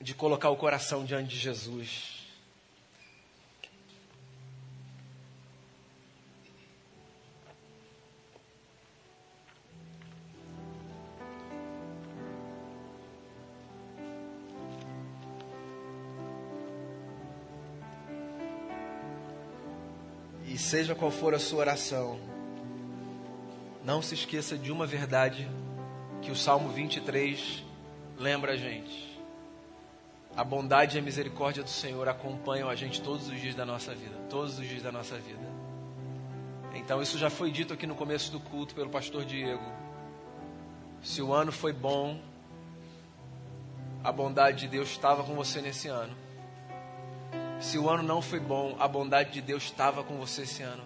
de 0.00 0.14
colocar 0.14 0.50
o 0.50 0.56
coração 0.56 1.04
diante 1.04 1.30
de 1.30 1.38
Jesus. 1.38 2.17
Seja 20.68 20.94
qual 20.94 21.10
for 21.10 21.32
a 21.32 21.38
sua 21.38 21.60
oração, 21.60 22.20
não 23.82 24.02
se 24.02 24.12
esqueça 24.12 24.58
de 24.58 24.70
uma 24.70 24.86
verdade 24.86 25.48
que 26.20 26.30
o 26.30 26.36
Salmo 26.36 26.68
23 26.68 27.64
lembra 28.18 28.52
a 28.52 28.56
gente. 28.56 29.18
A 30.36 30.44
bondade 30.44 30.98
e 30.98 31.00
a 31.00 31.02
misericórdia 31.02 31.62
do 31.62 31.70
Senhor 31.70 32.06
acompanham 32.06 32.68
a 32.68 32.74
gente 32.74 33.00
todos 33.00 33.28
os 33.28 33.40
dias 33.40 33.54
da 33.54 33.64
nossa 33.64 33.94
vida, 33.94 34.14
todos 34.28 34.58
os 34.58 34.68
dias 34.68 34.82
da 34.82 34.92
nossa 34.92 35.16
vida. 35.16 35.40
Então 36.74 37.00
isso 37.00 37.16
já 37.16 37.30
foi 37.30 37.50
dito 37.50 37.72
aqui 37.72 37.86
no 37.86 37.94
começo 37.94 38.30
do 38.30 38.38
culto 38.38 38.74
pelo 38.74 38.90
pastor 38.90 39.24
Diego. 39.24 39.64
Se 41.02 41.22
o 41.22 41.32
ano 41.32 41.50
foi 41.50 41.72
bom, 41.72 42.20
a 44.04 44.12
bondade 44.12 44.58
de 44.58 44.68
Deus 44.68 44.90
estava 44.90 45.24
com 45.24 45.34
você 45.34 45.62
nesse 45.62 45.88
ano. 45.88 46.14
Se 47.60 47.76
o 47.76 47.90
ano 47.90 48.02
não 48.02 48.22
foi 48.22 48.38
bom, 48.38 48.76
a 48.78 48.86
bondade 48.86 49.32
de 49.32 49.40
Deus 49.40 49.64
estava 49.64 50.04
com 50.04 50.16
você 50.16 50.42
esse 50.42 50.62
ano. 50.62 50.84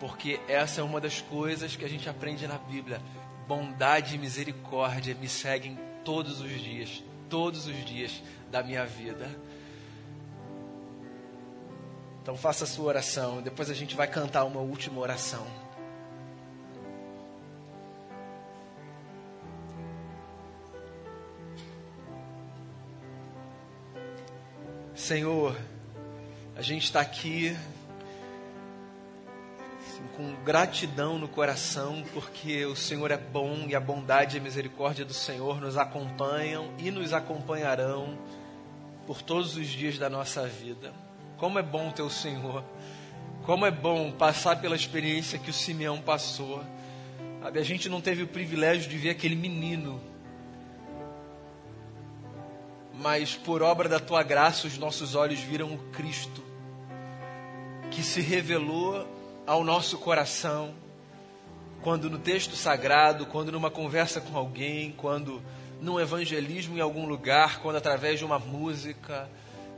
Porque 0.00 0.40
essa 0.48 0.80
é 0.80 0.84
uma 0.84 1.00
das 1.00 1.20
coisas 1.20 1.76
que 1.76 1.84
a 1.84 1.88
gente 1.88 2.08
aprende 2.08 2.46
na 2.46 2.58
Bíblia. 2.58 3.00
Bondade 3.46 4.16
e 4.16 4.18
misericórdia 4.18 5.14
me 5.14 5.28
seguem 5.28 5.78
todos 6.04 6.40
os 6.40 6.50
dias, 6.60 7.02
todos 7.30 7.66
os 7.66 7.84
dias 7.84 8.22
da 8.50 8.62
minha 8.62 8.84
vida. 8.84 9.30
Então 12.20 12.36
faça 12.36 12.64
a 12.64 12.66
sua 12.66 12.86
oração, 12.86 13.42
depois 13.42 13.70
a 13.70 13.74
gente 13.74 13.94
vai 13.94 14.08
cantar 14.08 14.44
uma 14.44 14.60
última 14.60 14.98
oração. 14.98 15.46
Senhor, 25.04 25.54
a 26.56 26.62
gente 26.62 26.84
está 26.84 27.02
aqui 27.02 27.54
assim, 29.86 30.02
com 30.16 30.34
gratidão 30.42 31.18
no 31.18 31.28
coração, 31.28 32.02
porque 32.14 32.64
o 32.64 32.74
Senhor 32.74 33.10
é 33.10 33.18
bom 33.18 33.66
e 33.68 33.74
a 33.74 33.80
bondade 33.80 34.38
e 34.38 34.40
a 34.40 34.42
misericórdia 34.42 35.04
do 35.04 35.12
Senhor 35.12 35.60
nos 35.60 35.76
acompanham 35.76 36.70
e 36.78 36.90
nos 36.90 37.12
acompanharão 37.12 38.18
por 39.06 39.20
todos 39.20 39.58
os 39.58 39.68
dias 39.68 39.98
da 39.98 40.08
nossa 40.08 40.46
vida. 40.46 40.90
Como 41.36 41.58
é 41.58 41.62
bom 41.62 41.90
ter 41.90 42.00
o 42.00 42.08
Senhor, 42.08 42.64
como 43.44 43.66
é 43.66 43.70
bom 43.70 44.10
passar 44.10 44.58
pela 44.58 44.74
experiência 44.74 45.38
que 45.38 45.50
o 45.50 45.52
Simeão 45.52 46.00
passou. 46.00 46.64
A 47.42 47.62
gente 47.62 47.90
não 47.90 48.00
teve 48.00 48.22
o 48.22 48.26
privilégio 48.26 48.88
de 48.88 48.96
ver 48.96 49.10
aquele 49.10 49.36
menino 49.36 50.00
mas 53.00 53.34
por 53.34 53.62
obra 53.62 53.88
da 53.88 53.98
tua 53.98 54.22
graça 54.22 54.66
os 54.66 54.78
nossos 54.78 55.14
olhos 55.14 55.40
viram 55.40 55.74
o 55.74 55.78
Cristo 55.92 56.42
que 57.90 58.02
se 58.02 58.20
revelou 58.20 59.06
ao 59.46 59.62
nosso 59.62 59.98
coração 59.98 60.74
quando 61.82 62.08
no 62.08 62.18
texto 62.18 62.56
sagrado, 62.56 63.26
quando 63.26 63.52
numa 63.52 63.70
conversa 63.70 64.20
com 64.20 64.36
alguém, 64.38 64.92
quando 64.92 65.42
num 65.82 66.00
evangelismo 66.00 66.78
em 66.78 66.80
algum 66.80 67.06
lugar, 67.06 67.60
quando 67.60 67.76
através 67.76 68.18
de 68.18 68.24
uma 68.24 68.38
música, 68.38 69.28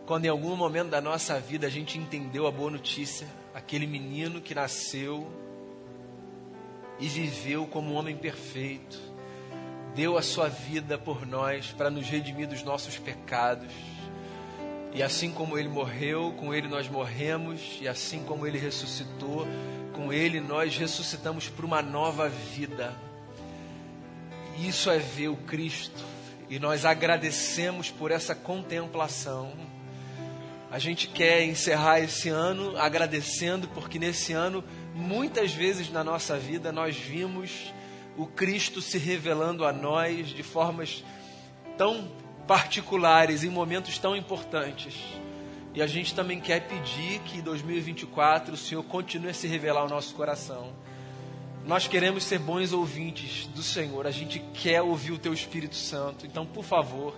quando 0.07 0.25
em 0.25 0.29
algum 0.29 0.55
momento 0.55 0.91
da 0.91 1.01
nossa 1.01 1.41
vida 1.41 1.67
a 1.67 1.71
gente 1.71 1.99
entendeu 1.99 2.47
a 2.47 2.51
boa 2.53 2.71
notícia, 2.71 3.27
aquele 3.53 3.89
menino 3.89 4.41
que 4.41 4.55
nasceu 4.55 5.29
e 7.01 7.09
viveu 7.09 7.67
como 7.67 7.93
um 7.93 7.97
homem 7.97 8.17
perfeito 8.17 9.16
deu 9.97 10.19
a 10.19 10.23
sua 10.23 10.51
vida 10.51 10.99
por 10.99 11.27
nós 11.27 11.73
para 11.73 11.89
nos 11.89 12.07
redimir 12.07 12.47
dos 12.47 12.63
nossos 12.63 12.99
pecados. 12.99 13.73
E 14.93 15.03
assim 15.03 15.33
como 15.33 15.57
ele 15.57 15.69
morreu, 15.69 16.35
com 16.37 16.53
ele 16.53 16.69
nós 16.69 16.87
morremos, 16.87 17.79
e 17.81 17.89
assim 17.89 18.23
como 18.23 18.47
ele 18.47 18.59
ressuscitou, 18.59 19.47
com 19.95 20.13
ele 20.13 20.39
nós 20.39 20.77
ressuscitamos 20.77 21.49
para 21.49 21.65
uma 21.65 21.81
nova 21.81 22.29
vida. 22.29 22.95
Isso 24.59 24.91
é 24.91 24.99
ver 24.99 25.29
o 25.29 25.37
Cristo, 25.37 26.05
e 26.49 26.59
nós 26.59 26.85
agradecemos 26.85 27.91
por 27.91 28.11
essa 28.11 28.35
contemplação. 28.35 29.53
A 30.71 30.79
gente 30.79 31.09
quer 31.09 31.43
encerrar 31.43 32.01
esse 32.01 32.29
ano 32.29 32.77
agradecendo, 32.77 33.67
porque 33.69 33.99
nesse 33.99 34.35
ano, 34.35 34.63
muitas 34.95 35.53
vezes 35.53 35.91
na 35.91 36.05
nossa 36.05 36.39
vida, 36.39 36.71
nós 36.71 36.97
vimos 36.97 37.73
o 38.17 38.27
Cristo 38.27 38.81
se 38.81 38.99
revelando 38.99 39.65
a 39.65 39.73
nós 39.73 40.29
de 40.29 40.43
formas 40.43 41.05
tão 41.77 42.09
particulares, 42.47 43.45
em 43.45 43.51
momentos 43.51 43.99
tão 43.99 44.17
importantes. 44.17 44.95
E 45.75 45.83
a 45.83 45.87
gente 45.87 46.15
também 46.15 46.41
quer 46.41 46.67
pedir 46.67 47.21
que 47.21 47.39
em 47.39 47.43
2024 47.43 48.55
o 48.55 48.57
Senhor 48.57 48.83
continue 48.85 49.31
a 49.31 49.35
se 49.35 49.47
revelar 49.47 49.83
ao 49.83 49.89
nosso 49.89 50.15
coração. 50.15 50.73
Nós 51.67 51.87
queremos 51.87 52.25
ser 52.25 52.39
bons 52.39 52.73
ouvintes 52.73 53.47
do 53.49 53.63
Senhor, 53.63 54.07
a 54.07 54.11
gente 54.11 54.39
quer 54.55 54.81
ouvir 54.81 55.13
o 55.13 55.19
Teu 55.19 55.35
Espírito 55.35 55.75
Santo. 55.75 56.25
Então, 56.25 56.47
por 56.47 56.65
favor, 56.65 57.15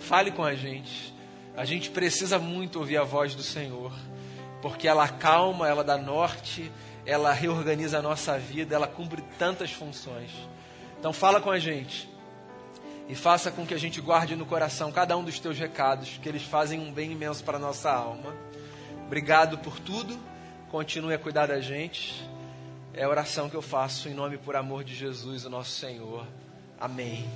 fale 0.00 0.32
com 0.32 0.44
a 0.44 0.54
gente. 0.54 1.14
A 1.56 1.64
gente 1.64 1.90
precisa 1.90 2.38
muito 2.38 2.80
ouvir 2.80 2.96
a 2.96 3.04
voz 3.04 3.34
do 3.34 3.42
Senhor, 3.42 3.92
porque 4.60 4.88
ela 4.88 5.04
acalma, 5.04 5.68
ela 5.68 5.84
dá 5.84 5.96
norte, 5.96 6.70
ela 7.04 7.32
reorganiza 7.32 7.98
a 7.98 8.02
nossa 8.02 8.38
vida, 8.38 8.74
ela 8.74 8.86
cumpre 8.86 9.22
tantas 9.38 9.72
funções. 9.72 10.30
Então 10.98 11.12
fala 11.12 11.40
com 11.40 11.50
a 11.50 11.58
gente 11.58 12.08
e 13.08 13.14
faça 13.14 13.50
com 13.50 13.66
que 13.66 13.74
a 13.74 13.78
gente 13.78 14.00
guarde 14.00 14.36
no 14.36 14.46
coração 14.46 14.92
cada 14.92 15.16
um 15.16 15.24
dos 15.24 15.38
teus 15.38 15.58
recados, 15.58 16.18
que 16.22 16.28
eles 16.28 16.42
fazem 16.42 16.80
um 16.80 16.92
bem 16.92 17.12
imenso 17.12 17.42
para 17.42 17.56
a 17.56 17.60
nossa 17.60 17.90
alma. 17.90 18.34
Obrigado 19.06 19.58
por 19.58 19.78
tudo, 19.80 20.18
continue 20.70 21.14
a 21.14 21.18
cuidar 21.18 21.46
da 21.46 21.60
gente. 21.60 22.26
É 22.94 23.04
a 23.04 23.08
oração 23.08 23.48
que 23.48 23.56
eu 23.56 23.62
faço 23.62 24.08
em 24.08 24.14
nome 24.14 24.38
por 24.38 24.54
amor 24.54 24.84
de 24.84 24.94
Jesus, 24.94 25.44
o 25.44 25.50
nosso 25.50 25.70
Senhor. 25.70 26.26
Amém. 26.78 27.26